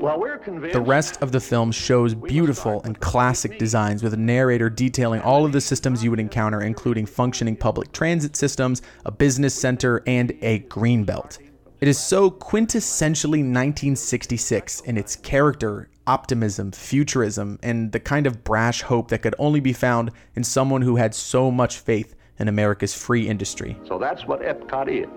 Well, 0.02 0.18
we're 0.18 0.38
convinced. 0.38 0.76
The 0.76 0.82
rest 0.82 1.22
of 1.22 1.34
the 1.34 1.42
film 1.42 1.74
shows 1.74 2.16
beautiful 2.16 2.82
and 2.84 2.98
classic 3.02 3.60
designs 3.60 4.02
with 4.02 4.14
a 4.14 4.18
narrator 4.18 4.70
detailing 4.70 5.20
all 5.24 5.46
of 5.46 5.52
the 5.52 5.60
systems 5.60 6.02
you 6.02 6.10
would 6.10 6.22
encounter, 6.22 6.62
including 6.62 7.06
functioning 7.06 7.58
public 7.58 7.92
transit 7.92 8.38
systems, 8.38 8.82
a 9.04 9.12
business 9.12 9.54
center, 9.54 10.02
and 10.08 10.32
a 10.42 10.60
green 10.60 11.04
belt. 11.04 11.38
It 11.84 11.90
is 11.90 12.00
so 12.00 12.32
quintessentially 12.32 13.44
1966 13.44 14.80
in 14.86 14.98
its 14.98 15.18
character, 15.18 15.90
optimism, 16.08 16.72
futurism, 16.72 17.60
and 17.62 17.92
the 17.92 18.00
kind 18.00 18.26
of 18.26 18.46
brash 18.46 18.84
hope 18.84 19.10
that 19.10 19.22
could 19.22 19.36
only 19.38 19.60
be 19.60 19.74
found 19.74 20.12
in 20.34 20.46
someone 20.46 20.82
who 20.82 20.96
had 20.96 21.14
so 21.14 21.52
much 21.52 21.80
faith 21.80 22.16
in 22.40 22.48
America's 22.48 22.94
free 22.94 23.28
industry. 23.28 23.76
So 23.86 24.00
that's 24.00 24.26
what 24.26 24.40
Epcot 24.44 24.88
is 24.88 25.10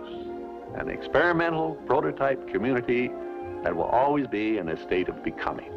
an 0.74 0.88
experimental 0.88 1.76
prototype 1.86 2.48
community 2.48 3.12
that 3.62 3.76
will 3.76 3.84
always 3.84 4.26
be 4.26 4.58
in 4.58 4.68
a 4.70 4.86
state 4.86 5.08
of 5.08 5.22
becoming. 5.22 5.70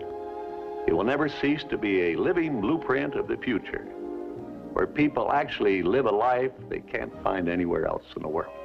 It 0.87 0.93
will 0.93 1.03
never 1.03 1.29
cease 1.29 1.63
to 1.69 1.77
be 1.77 2.13
a 2.13 2.15
living 2.15 2.59
blueprint 2.59 3.13
of 3.13 3.27
the 3.27 3.37
future 3.37 3.83
where 4.73 4.87
people 4.87 5.31
actually 5.31 5.83
live 5.83 6.07
a 6.07 6.11
life 6.11 6.51
they 6.67 6.79
can't 6.79 7.13
find 7.21 7.47
anywhere 7.47 7.85
else 7.85 8.05
in 8.15 8.23
the 8.23 8.27
world. 8.27 8.55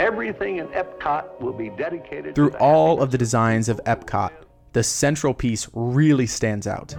Everything 0.00 0.56
in 0.56 0.66
Epcot 0.68 1.38
will 1.42 1.52
be 1.52 1.68
dedicated 1.68 2.34
Through 2.34 2.52
all 2.52 3.02
of 3.02 3.10
the 3.10 3.18
designs 3.18 3.68
of 3.68 3.78
Epcot, 3.84 4.30
the 4.72 4.82
central 4.82 5.34
piece 5.34 5.68
really 5.74 6.26
stands 6.26 6.66
out. 6.66 6.94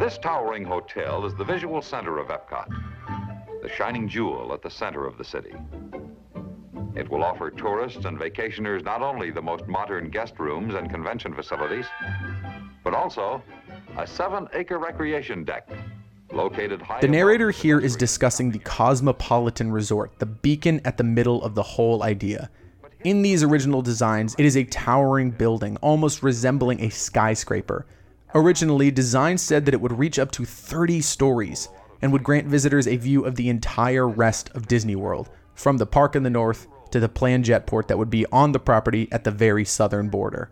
This 0.00 0.16
towering 0.16 0.64
hotel 0.64 1.26
is 1.26 1.34
the 1.34 1.44
visual 1.44 1.82
center 1.82 2.16
of 2.16 2.28
Epcot, 2.28 2.68
the 3.60 3.68
shining 3.68 4.08
jewel 4.08 4.54
at 4.54 4.62
the 4.62 4.70
center 4.70 5.04
of 5.04 5.18
the 5.18 5.24
city. 5.24 5.52
It 6.94 7.06
will 7.10 7.22
offer 7.22 7.50
tourists 7.50 8.06
and 8.06 8.18
vacationers 8.18 8.82
not 8.82 9.02
only 9.02 9.30
the 9.30 9.42
most 9.42 9.66
modern 9.66 10.08
guest 10.08 10.38
rooms 10.38 10.74
and 10.74 10.88
convention 10.88 11.34
facilities, 11.34 11.84
but 12.82 12.94
also 12.94 13.42
a 13.98 14.06
seven 14.06 14.48
acre 14.54 14.78
recreation 14.78 15.44
deck 15.44 15.68
located 15.68 15.78
high. 15.78 15.87
The 17.00 17.08
narrator 17.08 17.50
here 17.50 17.80
is 17.80 17.96
discussing 17.96 18.50
the 18.50 18.60
Cosmopolitan 18.60 19.72
Resort, 19.72 20.18
the 20.18 20.26
beacon 20.26 20.80
at 20.84 20.96
the 20.96 21.04
middle 21.04 21.42
of 21.42 21.54
the 21.54 21.62
whole 21.62 22.02
idea. 22.02 22.48
In 23.04 23.22
these 23.22 23.42
original 23.42 23.82
designs, 23.82 24.34
it 24.38 24.44
is 24.44 24.56
a 24.56 24.64
towering 24.64 25.30
building, 25.30 25.76
almost 25.78 26.22
resembling 26.22 26.80
a 26.80 26.90
skyscraper. 26.90 27.86
Originally, 28.34 28.90
design 28.90 29.38
said 29.38 29.64
that 29.64 29.74
it 29.74 29.80
would 29.80 29.98
reach 29.98 30.18
up 30.18 30.30
to 30.32 30.44
30 30.44 31.00
stories 31.00 31.68
and 32.02 32.12
would 32.12 32.22
grant 32.22 32.46
visitors 32.46 32.86
a 32.86 32.96
view 32.96 33.24
of 33.24 33.36
the 33.36 33.48
entire 33.48 34.06
rest 34.06 34.50
of 34.54 34.68
Disney 34.68 34.96
World, 34.96 35.30
from 35.54 35.78
the 35.78 35.86
park 35.86 36.14
in 36.14 36.22
the 36.22 36.30
north 36.30 36.66
to 36.90 37.00
the 37.00 37.08
planned 37.08 37.44
jetport 37.44 37.88
that 37.88 37.98
would 37.98 38.10
be 38.10 38.26
on 38.26 38.52
the 38.52 38.60
property 38.60 39.08
at 39.10 39.24
the 39.24 39.30
very 39.30 39.64
southern 39.64 40.08
border. 40.08 40.50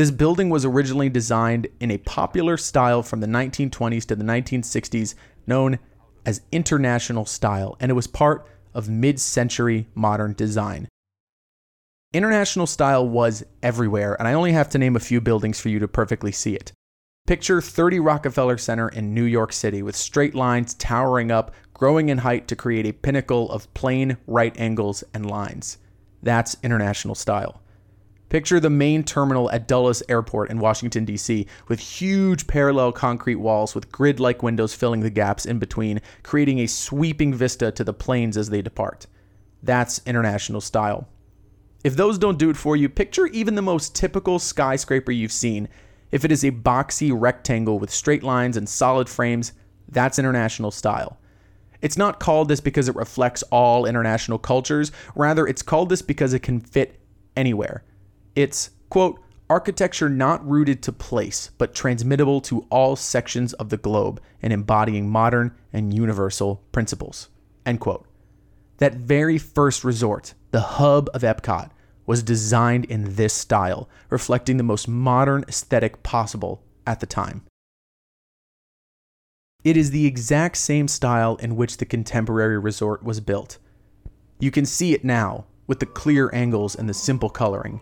This 0.00 0.10
building 0.10 0.48
was 0.48 0.64
originally 0.64 1.10
designed 1.10 1.68
in 1.78 1.90
a 1.90 1.98
popular 1.98 2.56
style 2.56 3.02
from 3.02 3.20
the 3.20 3.26
1920s 3.26 4.06
to 4.06 4.16
the 4.16 4.24
1960s 4.24 5.14
known 5.46 5.78
as 6.24 6.40
International 6.50 7.26
Style, 7.26 7.76
and 7.80 7.90
it 7.90 7.94
was 7.94 8.06
part 8.06 8.48
of 8.72 8.88
mid 8.88 9.20
century 9.20 9.88
modern 9.94 10.32
design. 10.32 10.88
International 12.14 12.66
Style 12.66 13.06
was 13.06 13.44
everywhere, 13.62 14.16
and 14.18 14.26
I 14.26 14.32
only 14.32 14.52
have 14.52 14.70
to 14.70 14.78
name 14.78 14.96
a 14.96 15.00
few 15.00 15.20
buildings 15.20 15.60
for 15.60 15.68
you 15.68 15.78
to 15.80 15.86
perfectly 15.86 16.32
see 16.32 16.54
it. 16.54 16.72
Picture 17.26 17.60
30 17.60 18.00
Rockefeller 18.00 18.56
Center 18.56 18.88
in 18.88 19.12
New 19.12 19.24
York 19.24 19.52
City 19.52 19.82
with 19.82 19.96
straight 19.96 20.34
lines 20.34 20.72
towering 20.72 21.30
up, 21.30 21.54
growing 21.74 22.08
in 22.08 22.16
height 22.16 22.48
to 22.48 22.56
create 22.56 22.86
a 22.86 22.94
pinnacle 22.94 23.52
of 23.52 23.74
plane 23.74 24.16
right 24.26 24.58
angles 24.58 25.04
and 25.12 25.30
lines. 25.30 25.76
That's 26.22 26.56
international 26.62 27.16
style. 27.16 27.60
Picture 28.30 28.60
the 28.60 28.70
main 28.70 29.02
terminal 29.02 29.50
at 29.50 29.66
Dulles 29.66 30.04
Airport 30.08 30.50
in 30.50 30.60
Washington, 30.60 31.04
D.C., 31.04 31.46
with 31.66 31.80
huge 31.80 32.46
parallel 32.46 32.92
concrete 32.92 33.34
walls 33.34 33.74
with 33.74 33.90
grid 33.90 34.20
like 34.20 34.42
windows 34.42 34.72
filling 34.72 35.00
the 35.00 35.10
gaps 35.10 35.44
in 35.44 35.58
between, 35.58 36.00
creating 36.22 36.60
a 36.60 36.68
sweeping 36.68 37.34
vista 37.34 37.72
to 37.72 37.82
the 37.82 37.92
planes 37.92 38.36
as 38.36 38.48
they 38.48 38.62
depart. 38.62 39.08
That's 39.64 40.00
international 40.06 40.60
style. 40.60 41.08
If 41.82 41.96
those 41.96 42.18
don't 42.18 42.38
do 42.38 42.50
it 42.50 42.56
for 42.56 42.76
you, 42.76 42.88
picture 42.88 43.26
even 43.26 43.56
the 43.56 43.62
most 43.62 43.96
typical 43.96 44.38
skyscraper 44.38 45.10
you've 45.10 45.32
seen 45.32 45.68
if 46.12 46.24
it 46.24 46.32
is 46.32 46.44
a 46.44 46.50
boxy 46.50 47.12
rectangle 47.12 47.78
with 47.78 47.90
straight 47.90 48.22
lines 48.22 48.56
and 48.56 48.68
solid 48.68 49.08
frames, 49.08 49.52
that's 49.88 50.18
international 50.18 50.70
style. 50.70 51.18
It's 51.82 51.96
not 51.96 52.20
called 52.20 52.48
this 52.48 52.60
because 52.60 52.88
it 52.88 52.96
reflects 52.96 53.42
all 53.44 53.86
international 53.86 54.38
cultures, 54.38 54.92
rather, 55.14 55.46
it's 55.46 55.62
called 55.62 55.88
this 55.88 56.02
because 56.02 56.32
it 56.32 56.42
can 56.42 56.60
fit 56.60 57.00
anywhere. 57.36 57.84
It's, 58.34 58.70
quote, 58.88 59.20
architecture 59.48 60.08
not 60.08 60.48
rooted 60.48 60.82
to 60.84 60.92
place, 60.92 61.50
but 61.58 61.74
transmittable 61.74 62.40
to 62.42 62.66
all 62.70 62.94
sections 62.94 63.52
of 63.54 63.68
the 63.68 63.76
globe 63.76 64.20
and 64.42 64.52
embodying 64.52 65.10
modern 65.10 65.56
and 65.72 65.92
universal 65.92 66.62
principles, 66.72 67.28
end 67.66 67.80
quote. 67.80 68.06
That 68.78 68.94
very 68.94 69.38
first 69.38 69.84
resort, 69.84 70.34
the 70.52 70.60
hub 70.60 71.10
of 71.12 71.22
Epcot, 71.22 71.70
was 72.06 72.22
designed 72.22 72.86
in 72.86 73.16
this 73.16 73.34
style, 73.34 73.88
reflecting 74.08 74.56
the 74.56 74.62
most 74.62 74.88
modern 74.88 75.44
aesthetic 75.48 76.02
possible 76.02 76.62
at 76.86 77.00
the 77.00 77.06
time. 77.06 77.42
It 79.62 79.76
is 79.76 79.90
the 79.90 80.06
exact 80.06 80.56
same 80.56 80.88
style 80.88 81.36
in 81.36 81.56
which 81.56 81.76
the 81.76 81.84
contemporary 81.84 82.58
resort 82.58 83.02
was 83.02 83.20
built. 83.20 83.58
You 84.38 84.50
can 84.50 84.64
see 84.64 84.94
it 84.94 85.04
now, 85.04 85.44
with 85.66 85.80
the 85.80 85.86
clear 85.86 86.30
angles 86.32 86.74
and 86.74 86.88
the 86.88 86.94
simple 86.94 87.28
coloring. 87.28 87.80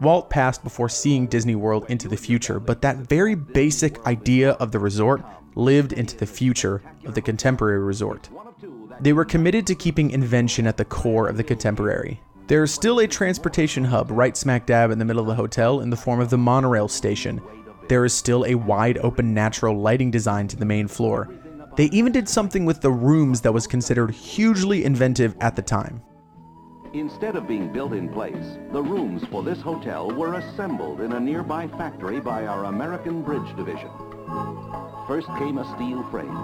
Walt 0.00 0.30
passed 0.30 0.62
before 0.62 0.88
seeing 0.88 1.26
Disney 1.26 1.54
World 1.54 1.86
into 1.88 2.08
the 2.08 2.16
future, 2.16 2.60
but 2.60 2.82
that 2.82 2.96
very 2.96 3.34
basic 3.34 4.04
idea 4.06 4.52
of 4.52 4.72
the 4.72 4.78
resort 4.78 5.24
lived 5.54 5.92
into 5.92 6.16
the 6.16 6.26
future 6.26 6.82
of 7.04 7.14
the 7.14 7.22
contemporary 7.22 7.78
resort. 7.78 8.28
They 9.00 9.12
were 9.12 9.24
committed 9.24 9.66
to 9.68 9.74
keeping 9.74 10.10
invention 10.10 10.66
at 10.66 10.76
the 10.76 10.84
core 10.84 11.28
of 11.28 11.36
the 11.36 11.44
contemporary, 11.44 12.20
there 12.46 12.62
is 12.62 12.74
still 12.74 12.98
a 12.98 13.06
transportation 13.06 13.84
hub 13.84 14.10
right 14.10 14.36
smack 14.36 14.66
dab 14.66 14.90
in 14.90 14.98
the 14.98 15.04
middle 15.06 15.22
of 15.22 15.28
the 15.28 15.34
hotel 15.34 15.80
in 15.80 15.88
the 15.88 15.96
form 15.96 16.20
of 16.20 16.28
the 16.28 16.36
monorail 16.36 16.88
station. 16.88 17.40
There 17.88 18.04
is 18.04 18.12
still 18.12 18.44
a 18.44 18.54
wide 18.54 18.98
open 18.98 19.32
natural 19.32 19.80
lighting 19.80 20.10
design 20.10 20.48
to 20.48 20.56
the 20.56 20.66
main 20.66 20.86
floor. 20.86 21.34
They 21.76 21.86
even 21.86 22.12
did 22.12 22.28
something 22.28 22.66
with 22.66 22.82
the 22.82 22.90
rooms 22.90 23.40
that 23.40 23.54
was 23.54 23.66
considered 23.66 24.10
hugely 24.10 24.84
inventive 24.84 25.34
at 25.40 25.56
the 25.56 25.62
time. 25.62 26.02
Instead 26.94 27.36
of 27.36 27.46
being 27.46 27.72
built 27.72 27.92
in 27.92 28.08
place, 28.08 28.56
the 28.72 28.82
rooms 28.82 29.22
for 29.30 29.42
this 29.42 29.60
hotel 29.60 30.10
were 30.10 30.34
assembled 30.34 31.00
in 31.00 31.12
a 31.12 31.20
nearby 31.20 31.68
factory 31.68 32.20
by 32.20 32.46
our 32.46 32.64
American 32.64 33.20
Bridge 33.20 33.54
Division. 33.56 33.90
First 35.06 35.26
came 35.38 35.58
a 35.58 35.74
steel 35.74 36.02
frame, 36.10 36.34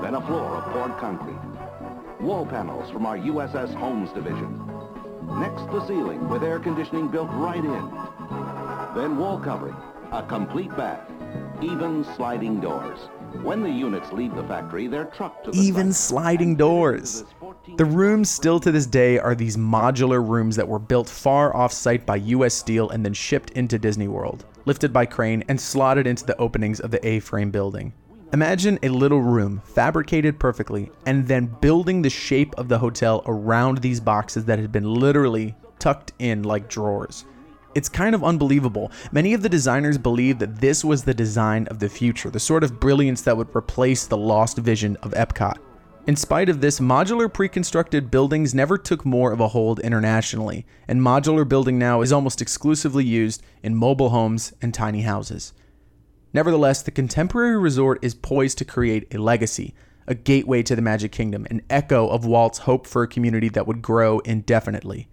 then 0.00 0.14
a 0.14 0.26
floor 0.26 0.56
of 0.56 0.72
poured 0.72 0.96
concrete, 0.98 1.40
wall 2.20 2.46
panels 2.46 2.90
from 2.90 3.06
our 3.06 3.16
USS 3.16 3.74
Homes 3.74 4.12
Division, 4.12 4.68
Next, 5.36 5.66
the 5.70 5.86
ceiling 5.86 6.28
with 6.28 6.42
air 6.42 6.58
conditioning 6.58 7.08
built 7.08 7.28
right 7.32 7.62
in. 7.62 7.90
Then 8.96 9.18
wall 9.18 9.38
covering, 9.38 9.76
a 10.10 10.22
complete 10.22 10.74
bath, 10.76 11.06
even 11.62 12.04
sliding 12.16 12.60
doors. 12.60 12.98
When 13.42 13.62
the 13.62 13.70
units 13.70 14.10
leave 14.10 14.34
the 14.34 14.42
factory, 14.44 14.86
they're 14.86 15.04
trucked 15.04 15.44
to 15.44 15.50
the 15.50 15.58
Even 15.58 15.92
sliding 15.92 16.56
doors. 16.56 17.24
The 17.76 17.84
rooms 17.84 18.28
still 18.28 18.58
to 18.60 18.72
this 18.72 18.86
day 18.86 19.18
are 19.18 19.34
these 19.34 19.56
modular 19.56 20.26
rooms 20.26 20.56
that 20.56 20.66
were 20.66 20.78
built 20.78 21.08
far 21.08 21.54
off 21.54 21.72
site 21.72 22.06
by 22.06 22.16
US 22.16 22.54
Steel 22.54 22.90
and 22.90 23.04
then 23.04 23.12
shipped 23.14 23.50
into 23.50 23.78
Disney 23.78 24.08
World, 24.08 24.44
lifted 24.64 24.92
by 24.92 25.06
crane 25.06 25.44
and 25.48 25.60
slotted 25.60 26.06
into 26.06 26.26
the 26.26 26.36
openings 26.38 26.80
of 26.80 26.90
the 26.90 27.06
A 27.06 27.20
frame 27.20 27.50
building. 27.50 27.92
Imagine 28.32 28.78
a 28.82 28.88
little 28.88 29.22
room 29.22 29.62
fabricated 29.64 30.38
perfectly 30.38 30.90
and 31.06 31.26
then 31.26 31.46
building 31.60 32.02
the 32.02 32.10
shape 32.10 32.54
of 32.58 32.68
the 32.68 32.78
hotel 32.78 33.22
around 33.26 33.78
these 33.78 34.00
boxes 34.00 34.44
that 34.46 34.58
had 34.58 34.72
been 34.72 34.94
literally 34.94 35.54
tucked 35.78 36.12
in 36.18 36.42
like 36.42 36.68
drawers. 36.68 37.24
It's 37.74 37.88
kind 37.88 38.14
of 38.14 38.24
unbelievable. 38.24 38.90
Many 39.12 39.34
of 39.34 39.42
the 39.42 39.48
designers 39.48 39.98
believed 39.98 40.40
that 40.40 40.60
this 40.60 40.84
was 40.84 41.04
the 41.04 41.14
design 41.14 41.66
of 41.68 41.78
the 41.78 41.88
future, 41.88 42.28
the 42.28 42.40
sort 42.40 42.64
of 42.64 42.80
brilliance 42.80 43.22
that 43.22 43.36
would 43.36 43.54
replace 43.54 44.06
the 44.06 44.16
lost 44.16 44.58
vision 44.58 44.96
of 45.02 45.12
Epcot. 45.12 45.58
In 46.06 46.16
spite 46.16 46.48
of 46.48 46.60
this, 46.60 46.80
modular 46.80 47.32
pre 47.32 47.48
constructed 47.48 48.10
buildings 48.10 48.54
never 48.54 48.78
took 48.78 49.04
more 49.04 49.32
of 49.32 49.40
a 49.40 49.48
hold 49.48 49.78
internationally, 49.80 50.64
and 50.86 51.02
modular 51.02 51.46
building 51.46 51.78
now 51.78 52.00
is 52.00 52.12
almost 52.12 52.40
exclusively 52.40 53.04
used 53.04 53.42
in 53.62 53.74
mobile 53.74 54.08
homes 54.08 54.54
and 54.62 54.72
tiny 54.72 55.02
houses. 55.02 55.52
Nevertheless, 56.32 56.82
the 56.82 56.90
contemporary 56.90 57.58
resort 57.58 57.98
is 58.02 58.14
poised 58.14 58.58
to 58.58 58.64
create 58.64 59.12
a 59.14 59.18
legacy, 59.18 59.74
a 60.06 60.14
gateway 60.14 60.62
to 60.62 60.74
the 60.74 60.82
Magic 60.82 61.12
Kingdom, 61.12 61.46
an 61.50 61.62
echo 61.68 62.08
of 62.08 62.24
Walt's 62.24 62.60
hope 62.60 62.86
for 62.86 63.02
a 63.02 63.08
community 63.08 63.50
that 63.50 63.66
would 63.66 63.82
grow 63.82 64.20
indefinitely. 64.20 65.08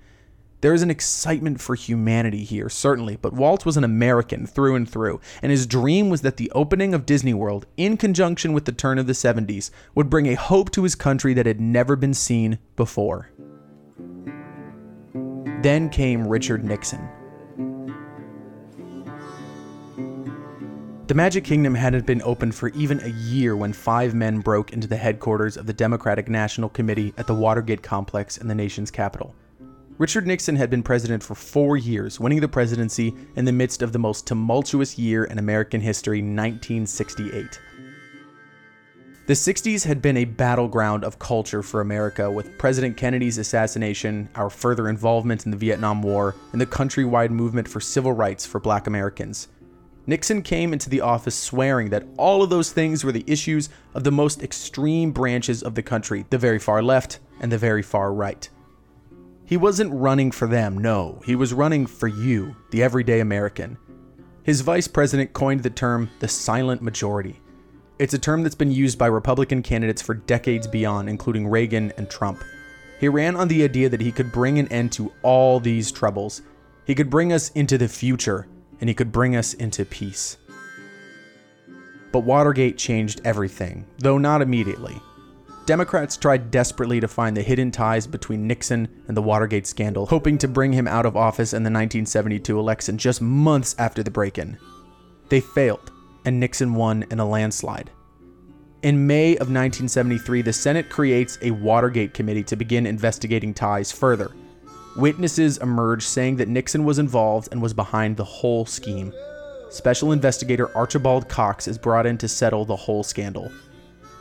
There 0.65 0.73
is 0.73 0.81
an 0.81 0.89
excitement 0.89 1.61
for 1.61 1.75
humanity 1.75 2.43
here, 2.43 2.69
certainly, 2.69 3.17
but 3.17 3.33
Walt 3.33 3.67
was 3.67 3.77
an 3.77 3.83
American 3.83 4.47
through 4.47 4.73
and 4.73 4.89
through, 4.89 5.21
and 5.43 5.51
his 5.51 5.67
dream 5.67 6.09
was 6.09 6.21
that 6.21 6.37
the 6.37 6.51
opening 6.55 6.95
of 6.95 7.05
Disney 7.05 7.35
World, 7.35 7.67
in 7.77 7.97
conjunction 7.97 8.51
with 8.51 8.65
the 8.65 8.71
turn 8.71 8.97
of 8.97 9.05
the 9.05 9.13
70s, 9.13 9.69
would 9.93 10.09
bring 10.09 10.25
a 10.25 10.33
hope 10.33 10.71
to 10.71 10.81
his 10.81 10.95
country 10.95 11.35
that 11.35 11.45
had 11.45 11.61
never 11.61 11.95
been 11.95 12.15
seen 12.15 12.57
before. 12.75 13.29
Then 15.61 15.87
came 15.87 16.27
Richard 16.27 16.63
Nixon. 16.63 17.07
The 21.05 21.13
Magic 21.13 21.43
Kingdom 21.43 21.75
hadn't 21.75 22.07
been 22.07 22.23
open 22.23 22.51
for 22.51 22.69
even 22.69 22.99
a 23.01 23.09
year 23.09 23.55
when 23.55 23.71
five 23.71 24.15
men 24.15 24.39
broke 24.39 24.73
into 24.73 24.87
the 24.87 24.97
headquarters 24.97 25.57
of 25.57 25.67
the 25.67 25.73
Democratic 25.73 26.27
National 26.27 26.69
Committee 26.69 27.13
at 27.19 27.27
the 27.27 27.35
Watergate 27.35 27.83
complex 27.83 28.37
in 28.37 28.47
the 28.47 28.55
nation's 28.55 28.89
capital. 28.89 29.35
Richard 29.97 30.27
Nixon 30.27 30.57
had 30.57 30.69
been 30.69 30.83
president 30.83 31.23
for 31.23 31.35
four 31.35 31.77
years, 31.77 32.19
winning 32.19 32.41
the 32.41 32.49
presidency 32.49 33.15
in 33.37 33.45
the 33.45 33.53
midst 33.53 33.81
of 33.81 33.93
the 33.93 33.99
most 33.99 34.27
tumultuous 34.27 34.99
year 34.99 35.23
in 35.23 35.39
American 35.39 35.79
history, 35.79 36.17
1968. 36.17 37.61
The 39.27 39.33
60s 39.33 39.85
had 39.85 40.01
been 40.01 40.17
a 40.17 40.25
battleground 40.25 41.05
of 41.05 41.17
culture 41.17 41.63
for 41.63 41.79
America, 41.79 42.29
with 42.29 42.57
President 42.57 42.97
Kennedy's 42.97 43.37
assassination, 43.37 44.27
our 44.35 44.49
further 44.49 44.89
involvement 44.89 45.45
in 45.45 45.51
the 45.51 45.57
Vietnam 45.57 46.01
War, 46.01 46.35
and 46.51 46.59
the 46.59 46.65
countrywide 46.65 47.31
movement 47.31 47.69
for 47.69 47.79
civil 47.79 48.11
rights 48.11 48.45
for 48.45 48.59
black 48.59 48.87
Americans. 48.87 49.47
Nixon 50.05 50.41
came 50.41 50.73
into 50.73 50.89
the 50.89 51.01
office 51.01 51.35
swearing 51.35 51.89
that 51.91 52.05
all 52.17 52.43
of 52.43 52.49
those 52.49 52.73
things 52.73 53.05
were 53.05 53.13
the 53.13 53.23
issues 53.27 53.69
of 53.93 54.03
the 54.03 54.11
most 54.11 54.43
extreme 54.43 55.13
branches 55.13 55.63
of 55.63 55.73
the 55.73 55.81
country 55.81 56.25
the 56.29 56.37
very 56.37 56.59
far 56.59 56.83
left 56.83 57.19
and 57.39 57.49
the 57.49 57.57
very 57.57 57.81
far 57.81 58.13
right. 58.13 58.49
He 59.45 59.57
wasn't 59.57 59.93
running 59.93 60.31
for 60.31 60.47
them, 60.47 60.77
no, 60.79 61.21
he 61.23 61.35
was 61.35 61.53
running 61.53 61.85
for 61.85 62.07
you, 62.07 62.55
the 62.71 62.81
everyday 62.81 63.19
American. 63.19 63.77
His 64.41 64.61
vice 64.61 64.87
president 64.87 65.33
coined 65.33 65.61
the 65.61 65.69
term 65.69 66.09
the 66.19 66.27
silent 66.27 66.81
majority. 66.81 67.39
It's 67.99 68.13
a 68.13 68.19
term 68.19 68.43
that's 68.43 68.55
been 68.55 68.71
used 68.71 68.97
by 68.97 69.07
Republican 69.07 69.61
candidates 69.61 70.01
for 70.01 70.15
decades 70.15 70.67
beyond, 70.67 71.09
including 71.09 71.47
Reagan 71.47 71.93
and 71.97 72.09
Trump. 72.09 72.43
He 72.99 73.07
ran 73.07 73.35
on 73.35 73.47
the 73.47 73.63
idea 73.63 73.87
that 73.89 74.01
he 74.01 74.11
could 74.11 74.31
bring 74.31 74.57
an 74.57 74.67
end 74.69 74.91
to 74.93 75.11
all 75.21 75.59
these 75.59 75.91
troubles. 75.91 76.41
He 76.85 76.95
could 76.95 77.09
bring 77.09 77.31
us 77.31 77.49
into 77.51 77.77
the 77.77 77.87
future, 77.87 78.47
and 78.79 78.89
he 78.89 78.95
could 78.95 79.11
bring 79.11 79.35
us 79.35 79.53
into 79.53 79.85
peace. 79.85 80.37
But 82.11 82.21
Watergate 82.21 82.77
changed 82.77 83.21
everything, 83.23 83.85
though 83.99 84.17
not 84.17 84.41
immediately. 84.41 85.01
Democrats 85.65 86.15
tried 86.15 86.51
desperately 86.51 86.99
to 86.99 87.07
find 87.07 87.35
the 87.35 87.41
hidden 87.41 87.71
ties 87.71 88.05
between 88.05 88.45
Nixon 88.45 88.87
and 89.07 89.17
the 89.17 89.21
Watergate 89.21 89.65
scandal, 89.65 90.05
hoping 90.05 90.37
to 90.37 90.47
bring 90.47 90.71
him 90.71 90.87
out 90.87 91.07
of 91.07 91.17
office 91.17 91.53
in 91.53 91.63
the 91.63 91.71
1972 91.71 92.59
election 92.59 92.99
just 92.99 93.19
months 93.19 93.75
after 93.79 94.03
the 94.03 94.11
break 94.11 94.37
in. 94.37 94.59
They 95.29 95.39
failed, 95.41 95.91
and 96.23 96.39
Nixon 96.39 96.75
won 96.75 97.03
in 97.09 97.19
a 97.19 97.27
landslide. 97.27 97.89
In 98.83 99.07
May 99.07 99.31
of 99.31 99.49
1973, 99.49 100.43
the 100.43 100.53
Senate 100.53 100.91
creates 100.91 101.39
a 101.41 101.49
Watergate 101.49 102.13
committee 102.13 102.43
to 102.43 102.55
begin 102.55 102.85
investigating 102.85 103.51
ties 103.51 103.91
further. 103.91 104.31
Witnesses 104.95 105.57
emerge 105.57 106.05
saying 106.05 106.35
that 106.35 106.47
Nixon 106.47 106.85
was 106.85 106.99
involved 106.99 107.49
and 107.51 107.59
was 107.59 107.73
behind 107.73 108.15
the 108.15 108.23
whole 108.23 108.67
scheme. 108.67 109.11
Special 109.71 110.11
investigator 110.11 110.75
Archibald 110.77 111.27
Cox 111.27 111.67
is 111.67 111.79
brought 111.79 112.05
in 112.05 112.19
to 112.19 112.27
settle 112.27 112.65
the 112.65 112.75
whole 112.75 113.03
scandal. 113.03 113.51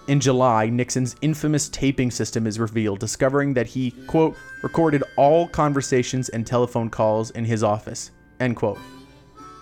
In 0.07 0.21
July, 0.21 0.69
Nixon's 0.69 1.17
infamous 1.23 1.71
taping 1.71 2.11
system 2.11 2.47
is 2.47 2.59
revealed, 2.61 2.99
discovering 2.99 3.55
that 3.55 3.67
he, 3.67 3.93
quote, 4.07 4.37
recorded 4.63 5.03
all 5.17 5.49
conversations 5.49 6.29
and 6.29 6.47
telephone 6.47 6.91
calls 6.91 7.31
in 7.31 7.47
his 7.47 7.63
office, 7.63 8.11
end 8.39 8.57
quote. 8.57 8.79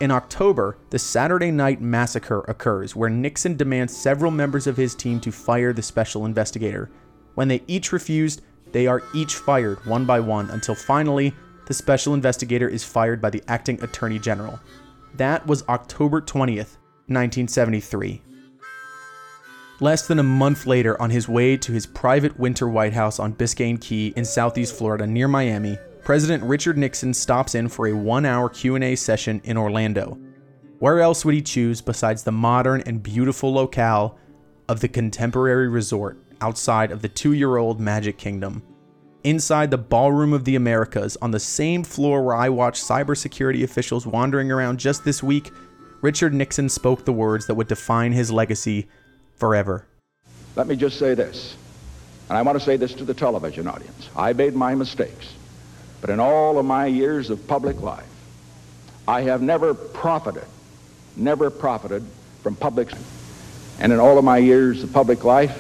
In 0.01 0.11
October, 0.11 0.79
the 0.91 0.99
Saturday 0.99 1.53
Night 1.53 1.81
Massacre 1.81 2.45
occurs, 2.49 2.97
where 2.97 3.09
Nixon 3.09 3.57
demands 3.57 3.97
several 3.97 4.33
members 4.33 4.67
of 4.67 4.77
his 4.77 4.97
team 4.97 5.21
to 5.21 5.31
fire 5.31 5.73
the 5.73 5.81
special 5.81 6.27
investigator. 6.27 6.91
When 7.37 7.47
they 7.47 7.63
each 7.69 7.93
refused, 7.93 8.43
they 8.73 8.89
are 8.89 9.05
each 9.15 9.37
fired 9.37 9.87
one 9.87 10.05
by 10.07 10.19
one 10.19 10.51
until 10.51 10.75
finally, 10.75 11.33
the 11.67 11.75
special 11.75 12.15
investigator 12.15 12.69
is 12.69 12.83
fired 12.83 13.23
by 13.23 13.31
the 13.31 13.45
acting 13.47 13.81
attorney 13.81 14.19
general. 14.19 14.59
That 15.15 15.47
was 15.47 15.63
October 15.69 16.21
20th, 16.21 16.79
1973. 17.07 18.23
Less 19.83 20.07
than 20.07 20.21
a 20.21 20.23
month 20.23 20.65
later, 20.65 21.03
on 21.03 21.11
his 21.11 21.29
way 21.29 21.57
to 21.57 21.73
his 21.73 21.87
private 21.87 22.39
winter 22.39 22.69
White 22.69 22.93
House 22.93 23.19
on 23.19 23.35
Biscayne 23.35 23.81
Key 23.81 24.13
in 24.15 24.25
southeast 24.25 24.77
Florida 24.77 25.09
near 25.09 25.27
Miami, 25.27 25.77
President 26.05 26.41
Richard 26.45 26.79
Nixon 26.79 27.13
stops 27.13 27.57
in 27.57 27.69
for 27.69 27.89
a 27.89 27.91
1-hour 27.91 28.49
Q&A 28.51 28.95
session 28.95 29.41
in 29.43 29.57
Orlando. 29.57 30.17
Where 30.79 31.01
else 31.01 31.25
would 31.25 31.35
he 31.35 31.43
choose 31.43 31.81
besides 31.81 32.23
the 32.23 32.31
modern 32.31 32.83
and 32.83 33.03
beautiful 33.03 33.53
locale 33.53 34.17
of 34.69 34.79
the 34.79 34.87
contemporary 34.87 35.67
resort 35.67 36.17
outside 36.41 36.93
of 36.93 37.03
the 37.03 37.09
2-year-old 37.09 37.81
Magic 37.81 38.17
Kingdom? 38.17 38.63
Inside 39.25 39.73
the 39.73 39.79
Ballroom 39.79 40.33
of 40.33 40.45
the 40.45 40.55
Americas, 40.55 41.17
on 41.21 41.33
the 41.33 41.41
same 41.41 41.83
floor 41.83 42.23
where 42.23 42.37
I 42.37 42.51
watched 42.51 42.85
cybersecurity 42.85 43.65
officials 43.65 44.07
wandering 44.07 44.53
around 44.53 44.79
just 44.79 45.05
this 45.05 45.25
week, 45.25 45.51
Richard 46.03 46.35
Nixon 46.35 46.69
spoke 46.69 47.05
the 47.05 47.13
words 47.13 47.49
that 47.49 47.57
would 47.57 47.67
define 47.67 48.13
his 48.13 48.31
legacy 48.31 48.87
forever. 49.43 49.85
Let 50.55 50.69
me 50.69 50.77
just 50.77 51.01
say 51.01 51.15
this, 51.15 51.57
and 52.29 52.39
I 52.39 52.43
want 52.43 52.61
to 52.61 52.65
say 52.65 52.77
this 52.77 52.95
to 52.95 53.05
the 53.05 53.13
television 53.13 53.67
audience. 53.67 54.09
I 54.15 54.35
made 54.35 54.55
my 54.55 54.77
mistakes, 54.77 55.35
but 56.01 56.11
in 56.11 56.21
all 56.21 56.61
of 56.61 56.65
my 56.65 56.87
years 56.87 57.29
of 57.29 57.45
public 57.49 57.81
life, 57.81 58.07
I 59.09 59.23
have 59.23 59.43
never 59.43 59.75
profited, 59.75 60.45
never 61.17 61.51
profited 61.51 62.05
from 62.45 62.55
public, 62.55 62.93
and 63.81 63.93
in 63.93 63.99
all 63.99 64.17
of 64.17 64.23
my 64.23 64.39
years 64.39 64.85
of 64.85 64.93
public 64.93 65.25
life, 65.25 65.57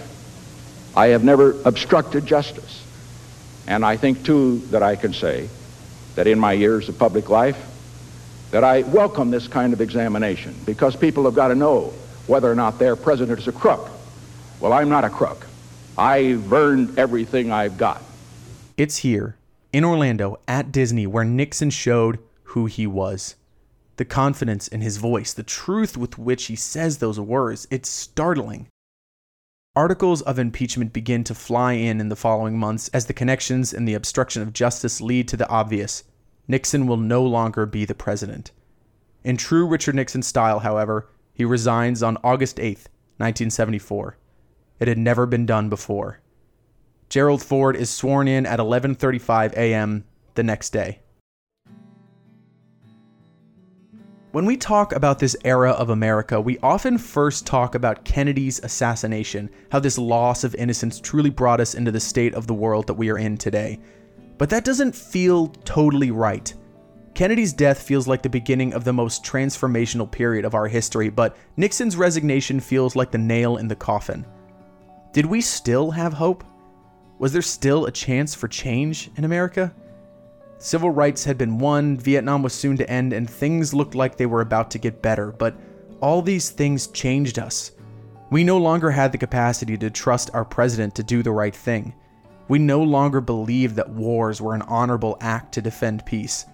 I 0.95 1.09
have 1.09 1.25
never 1.25 1.61
obstructed 1.65 2.25
justice. 2.25 2.85
And 3.67 3.85
I 3.85 3.97
think, 3.97 4.25
too, 4.25 4.59
that 4.71 4.85
I 4.85 4.95
can 4.95 5.13
say 5.13 5.49
that 6.15 6.29
in 6.29 6.39
my 6.39 6.53
years 6.53 6.89
of 6.89 7.01
public 7.01 7.29
life, 7.29 7.61
that 8.53 8.63
I 8.63 8.83
welcome 8.83 9.33
this 9.33 9.49
kind 9.49 9.73
of 9.73 9.81
examination 9.81 10.55
because 10.67 10.95
people 10.95 11.25
have 11.25 11.35
got 11.35 11.49
to 11.49 11.57
know 11.57 11.93
whether 12.27 12.51
or 12.51 12.55
not 12.55 12.79
their 12.79 12.97
president 12.97 13.39
is 13.39 13.49
a 13.49 13.53
crook. 13.53 13.89
Well, 14.61 14.73
I'm 14.73 14.89
not 14.89 15.05
a 15.05 15.11
crook. 15.11 15.47
I've 15.99 16.53
earned 16.53 16.99
everything 16.99 17.53
I've 17.53 17.77
got. 17.77 18.03
It's 18.77 18.99
here, 18.99 19.37
in 19.73 19.85
Orlando, 19.85 20.39
at 20.49 20.73
Disney, 20.73 21.07
where 21.07 21.25
Nixon 21.25 21.71
showed 21.71 22.19
who 22.45 22.67
he 22.67 22.87
was. 22.87 23.37
The 23.97 24.05
confidence 24.05 24.69
in 24.69 24.81
his 24.81 24.97
voice, 24.97 25.33
the 25.35 25.43
truth 25.43 25.97
with 25.97 26.19
which 26.19 26.47
he 26.47 26.57
says 26.57 26.99
those 26.99 27.21
words, 27.21 27.67
it's 27.71 27.89
startling. 27.89 28.69
Articles 29.75 30.23
of 30.23 30.39
impeachment 30.39 30.93
begin 30.93 31.25
to 31.25 31.35
fly 31.35 31.73
in 31.73 32.01
in 32.01 32.09
the 32.09 32.17
following 32.17 32.59
months 32.59 32.89
as 32.89 33.07
the 33.07 33.15
connections 33.15 33.73
and 33.73 33.87
the 33.87 33.95
obstruction 33.95 34.43
of 34.43 34.53
justice 34.53 35.01
lead 35.01 35.29
to 35.29 35.37
the 35.37 35.49
obvious. 35.49 36.05
Nixon 36.49 36.87
will 36.87 36.97
no 36.97 37.23
longer 37.23 37.65
be 37.67 37.85
the 37.85 37.95
president. 37.95 38.51
In 39.25 39.37
true 39.37 39.67
Richard 39.67 39.95
Nixon 39.95 40.23
style, 40.23 40.59
however, 40.59 41.09
he 41.33 41.45
resigns 41.45 42.03
on 42.03 42.19
August 42.23 42.57
8th, 42.57 42.89
1974. 43.19 44.17
It 44.81 44.89
had 44.89 44.99
never 44.99 45.27
been 45.27 45.47
done 45.47 45.69
before. 45.69 46.21
Gerald 47.09 47.43
Ford 47.43 47.77
is 47.77 47.91
sworn 47.91 48.27
in 48.27 48.47
at 48.47 48.59
11:35 48.59 49.53
a.m. 49.53 50.05
the 50.35 50.43
next 50.43 50.71
day. 50.71 51.01
When 54.33 54.47
we 54.47 54.57
talk 54.57 54.95
about 54.95 55.19
this 55.19 55.37
era 55.45 55.73
of 55.73 55.91
America, 55.91 56.41
we 56.41 56.59
often 56.61 56.97
first 56.97 57.47
talk 57.47 57.75
about 57.75 58.07
Kennedy's 58.07 58.65
assassination, 58.65 59.51
how 59.71 59.79
this 59.79 59.99
loss 59.99 60.43
of 60.43 60.55
innocence 60.55 60.99
truly 60.99 61.29
brought 61.29 61.61
us 61.61 61.75
into 61.75 61.91
the 61.91 62.01
state 62.01 62.35
of 62.35 62.47
the 62.47 62.55
world 62.55 62.87
that 62.87 62.95
we 62.95 63.11
are 63.11 63.19
in 63.19 63.37
today. 63.37 63.79
But 64.39 64.49
that 64.49 64.65
doesn't 64.65 64.97
feel 64.97 65.49
totally 65.65 66.11
right. 66.11 66.53
Kennedy's 67.15 67.53
death 67.53 67.83
feels 67.83 68.09
like 68.09 68.23
the 68.23 68.29
beginning 68.29 68.73
of 68.73 68.85
the 68.85 68.93
most 68.93 69.23
transformational 69.23 70.11
period 70.11 70.47
of 70.47 70.55
our 70.55 70.67
history, 70.67 71.11
but 71.11 71.37
Nixon's 71.59 71.97
resignation 71.97 72.59
feels 72.59 72.97
like 72.97 73.11
the 73.11 73.19
nail 73.19 73.59
in 73.59 73.69
the 73.69 73.77
coffin. 73.77 74.25
Did 75.13 75.27
we 75.27 75.43
still 75.43 75.91
have 75.91 76.15
hope? 76.15 76.43
Was 77.19 77.33
there 77.35 77.43
still 77.43 77.85
a 77.85 77.93
chance 77.93 78.35
for 78.35 78.49
change 78.49 79.11
in 79.17 79.25
America? 79.25 79.75
Civil 80.57 80.91
rights 80.91 81.25
had 81.25 81.37
been 81.37 81.59
won, 81.59 81.99
Vietnam 81.99 82.43
was 82.43 82.55
soon 82.55 82.79
to 82.79 82.91
end, 82.91 83.13
and 83.13 83.29
things 83.29 83.75
looked 83.75 83.95
like 83.95 84.17
they 84.17 84.27
were 84.27 84.41
about 84.41 84.71
to 84.71 84.79
get 84.79 85.03
better, 85.03 85.33
but 85.33 85.55
all 86.01 86.23
these 86.23 86.51
things 86.51 86.87
changed 86.87 87.39
us. 87.39 87.73
We 88.31 88.43
no 88.43 88.57
longer 88.57 88.91
had 88.91 89.13
the 89.13 89.19
capacity 89.19 89.77
to 89.77 89.91
trust 89.91 90.31
our 90.33 90.45
president 90.45 90.95
to 90.95 91.03
do 91.03 91.23
the 91.23 91.31
right 91.31 91.55
thing. 91.55 91.95
We 92.49 92.59
no 92.59 92.83
longer 92.83 93.21
believed 93.21 93.77
that 93.77 93.91
wars 93.91 94.41
were 94.41 94.55
an 94.55 94.63
honorable 94.63 95.19
act 95.21 95.53
to 95.55 95.63
defend 95.63 96.07
peace. 96.07 96.47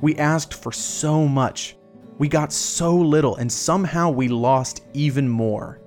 We 0.00 0.16
asked 0.16 0.54
for 0.54 0.72
so 0.72 1.28
much. 1.28 1.76
We 2.18 2.28
got 2.28 2.52
so 2.52 2.94
little, 2.94 3.36
and 3.36 3.50
somehow 3.50 4.10
we 4.10 4.28
lost 4.28 4.84
even 4.94 5.28
more. 5.28 5.80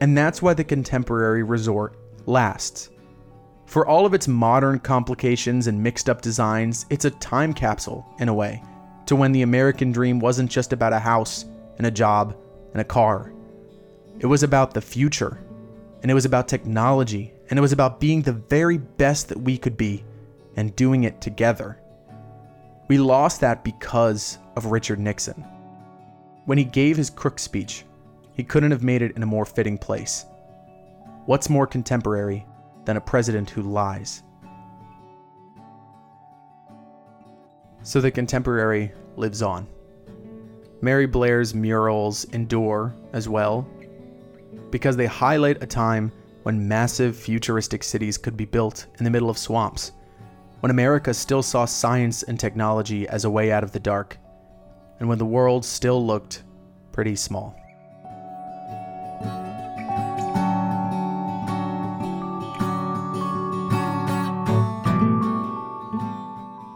And 0.00 0.16
that's 0.16 0.42
why 0.42 0.54
the 0.54 0.64
contemporary 0.64 1.42
resort 1.42 1.96
lasts. 2.26 2.90
For 3.66 3.86
all 3.86 4.06
of 4.06 4.14
its 4.14 4.28
modern 4.28 4.78
complications 4.78 5.66
and 5.66 5.82
mixed 5.82 6.08
up 6.08 6.22
designs, 6.22 6.86
it's 6.90 7.04
a 7.04 7.10
time 7.10 7.52
capsule, 7.52 8.06
in 8.20 8.28
a 8.28 8.34
way, 8.34 8.62
to 9.06 9.16
when 9.16 9.32
the 9.32 9.42
American 9.42 9.90
dream 9.90 10.20
wasn't 10.20 10.50
just 10.50 10.72
about 10.72 10.92
a 10.92 10.98
house 10.98 11.46
and 11.78 11.86
a 11.86 11.90
job 11.90 12.36
and 12.72 12.80
a 12.80 12.84
car. 12.84 13.32
It 14.20 14.26
was 14.26 14.42
about 14.42 14.72
the 14.72 14.80
future, 14.80 15.40
and 16.02 16.10
it 16.10 16.14
was 16.14 16.24
about 16.24 16.46
technology, 16.46 17.32
and 17.50 17.58
it 17.58 17.62
was 17.62 17.72
about 17.72 18.00
being 18.00 18.22
the 18.22 18.32
very 18.32 18.78
best 18.78 19.28
that 19.28 19.40
we 19.40 19.58
could 19.58 19.76
be 19.76 20.04
and 20.56 20.76
doing 20.76 21.04
it 21.04 21.20
together. 21.20 21.80
We 22.88 22.98
lost 22.98 23.40
that 23.40 23.64
because 23.64 24.38
of 24.54 24.66
Richard 24.66 25.00
Nixon. 25.00 25.44
When 26.44 26.56
he 26.56 26.64
gave 26.64 26.96
his 26.96 27.10
crook 27.10 27.40
speech, 27.40 27.84
he 28.32 28.44
couldn't 28.44 28.70
have 28.70 28.84
made 28.84 29.02
it 29.02 29.16
in 29.16 29.22
a 29.24 29.26
more 29.26 29.44
fitting 29.44 29.76
place. 29.76 30.24
What's 31.24 31.50
more 31.50 31.66
contemporary 31.66 32.46
than 32.84 32.96
a 32.96 33.00
president 33.00 33.50
who 33.50 33.62
lies? 33.62 34.22
So 37.82 38.00
the 38.00 38.10
contemporary 38.10 38.92
lives 39.16 39.42
on. 39.42 39.66
Mary 40.80 41.06
Blair's 41.06 41.54
murals 41.54 42.24
endure 42.26 42.94
as 43.12 43.28
well 43.28 43.66
because 44.70 44.96
they 44.96 45.06
highlight 45.06 45.62
a 45.62 45.66
time 45.66 46.12
when 46.44 46.68
massive 46.68 47.16
futuristic 47.16 47.82
cities 47.82 48.16
could 48.16 48.36
be 48.36 48.44
built 48.44 48.86
in 48.98 49.04
the 49.04 49.10
middle 49.10 49.30
of 49.30 49.38
swamps 49.38 49.92
when 50.66 50.72
America 50.72 51.14
still 51.14 51.44
saw 51.44 51.64
science 51.64 52.24
and 52.24 52.40
technology 52.40 53.06
as 53.06 53.24
a 53.24 53.30
way 53.30 53.52
out 53.52 53.62
of 53.62 53.70
the 53.70 53.78
dark, 53.78 54.18
and 54.98 55.08
when 55.08 55.16
the 55.16 55.24
world 55.24 55.64
still 55.64 56.04
looked 56.04 56.42
pretty 56.90 57.14
small. 57.14 57.54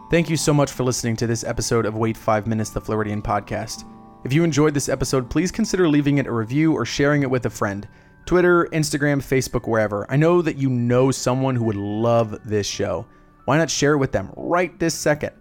Thank 0.09 0.29
you 0.29 0.37
so 0.37 0.53
much 0.53 0.71
for 0.71 0.85
listening 0.85 1.17
to 1.17 1.27
this 1.27 1.43
episode 1.43 1.85
of 1.85 1.97
Wait 1.97 2.15
5 2.15 2.47
Minutes, 2.47 2.69
the 2.69 2.79
Floridian 2.79 3.21
podcast. 3.21 3.83
If 4.23 4.31
you 4.31 4.45
enjoyed 4.45 4.73
this 4.73 4.87
episode, 4.87 5.29
please 5.29 5.51
consider 5.51 5.89
leaving 5.89 6.17
it 6.17 6.27
a 6.27 6.31
review 6.31 6.71
or 6.71 6.85
sharing 6.85 7.23
it 7.23 7.29
with 7.29 7.45
a 7.45 7.49
friend. 7.49 7.85
Twitter, 8.25 8.69
Instagram, 8.71 9.17
Facebook, 9.17 9.67
wherever. 9.67 10.09
I 10.09 10.15
know 10.15 10.41
that 10.41 10.55
you 10.55 10.69
know 10.69 11.11
someone 11.11 11.57
who 11.57 11.65
would 11.65 11.75
love 11.75 12.37
this 12.45 12.67
show. 12.67 13.05
Why 13.45 13.57
not 13.57 13.69
share 13.69 13.93
it 13.93 13.97
with 13.97 14.11
them 14.11 14.31
right 14.35 14.77
this 14.79 14.95
second? 14.95 15.31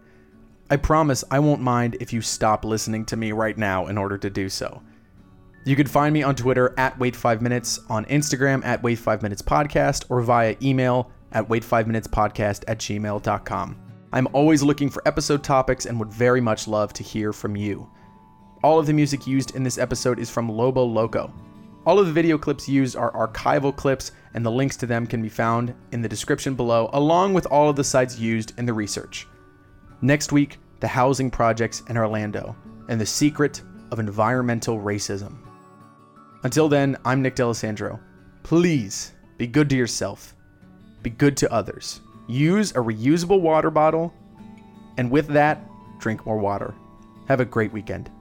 I 0.71 0.77
promise 0.77 1.25
I 1.31 1.41
won't 1.41 1.61
mind 1.61 1.97
if 2.01 2.13
you 2.13 2.21
stop 2.21 2.65
listening 2.65 3.05
to 3.07 3.17
me 3.17 3.33
right 3.33 3.59
now 3.59 3.89
in 3.89 3.99
order 3.99 4.17
to 4.19 4.31
do 4.31 4.49
so. 4.49 4.83
You 5.67 5.77
can 5.77 5.87
find 5.87 6.13
me 6.13 6.23
on 6.23 6.35
Twitter 6.35 6.75
at 6.79 6.99
Wait5Minutes, 6.99 7.91
on 7.91 8.05
Instagram 8.07 8.65
at 8.65 8.83
Wait5Minutes 8.83 9.43
Podcast, 9.43 10.05
or 10.09 10.23
via 10.23 10.57
email 10.63 11.11
at 11.33 11.49
Wait5Minutespodcast 11.49 12.65
at 12.67 12.79
gmail.com. 12.79 13.77
I'm 14.13 14.29
always 14.33 14.63
looking 14.63 14.89
for 14.89 15.07
episode 15.07 15.45
topics 15.45 15.87
and 15.87 15.99
would 15.99 16.13
very 16.13 16.41
much 16.41 16.67
love 16.67 16.93
to 16.95 17.03
hear 17.03 17.33
from 17.33 17.57
you. 17.57 17.91
All 18.63 18.79
of 18.79 18.87
the 18.87 18.93
music 18.93 19.27
used 19.27 19.55
in 19.55 19.63
this 19.63 19.79
episode 19.79 20.19
is 20.19 20.31
from 20.31 20.49
Lobo 20.49 20.85
Loco. 20.85 21.33
All 21.91 21.99
of 21.99 22.07
the 22.07 22.13
video 22.13 22.39
clips 22.39 22.69
used 22.69 22.95
are 22.95 23.11
archival 23.11 23.75
clips, 23.75 24.13
and 24.35 24.47
the 24.47 24.51
links 24.53 24.77
to 24.77 24.87
them 24.87 25.09
can 25.09 25.21
be 25.21 25.29
found 25.29 25.75
in 25.91 26.01
the 26.01 26.09
description 26.09 26.55
below, 26.55 26.89
along 26.93 27.35
with 27.35 27.47
all 27.47 27.69
of 27.69 27.75
the 27.75 27.83
sites 27.83 28.17
used 28.17 28.57
in 28.61 28.65
the 28.65 28.73
research. 28.73 29.27
Next 30.01 30.31
week, 30.31 30.59
the 30.79 30.87
housing 30.87 31.33
projects 31.33 31.83
in 31.89 31.97
Orlando 31.97 32.55
and 32.89 33.01
the 33.01 33.05
secret 33.05 33.63
of 33.91 33.99
environmental 33.99 34.79
racism. 34.79 35.39
Until 36.45 36.69
then, 36.69 36.97
I'm 37.05 37.23
Nick 37.23 37.35
D'Alessandro. 37.35 37.99
Please 38.45 39.11
be 39.37 39.49
good 39.49 39.69
to 39.71 39.77
yourself, 39.77 40.37
be 41.03 41.11
good 41.11 41.37
to 41.39 41.53
others. 41.53 42.03
Use 42.29 42.71
a 42.71 42.75
reusable 42.75 43.41
water 43.41 43.69
bottle, 43.69 44.15
and 44.97 45.11
with 45.11 45.27
that, 45.27 45.61
drink 45.99 46.25
more 46.25 46.39
water. 46.39 46.73
Have 47.27 47.41
a 47.41 47.45
great 47.45 47.73
weekend. 47.73 48.13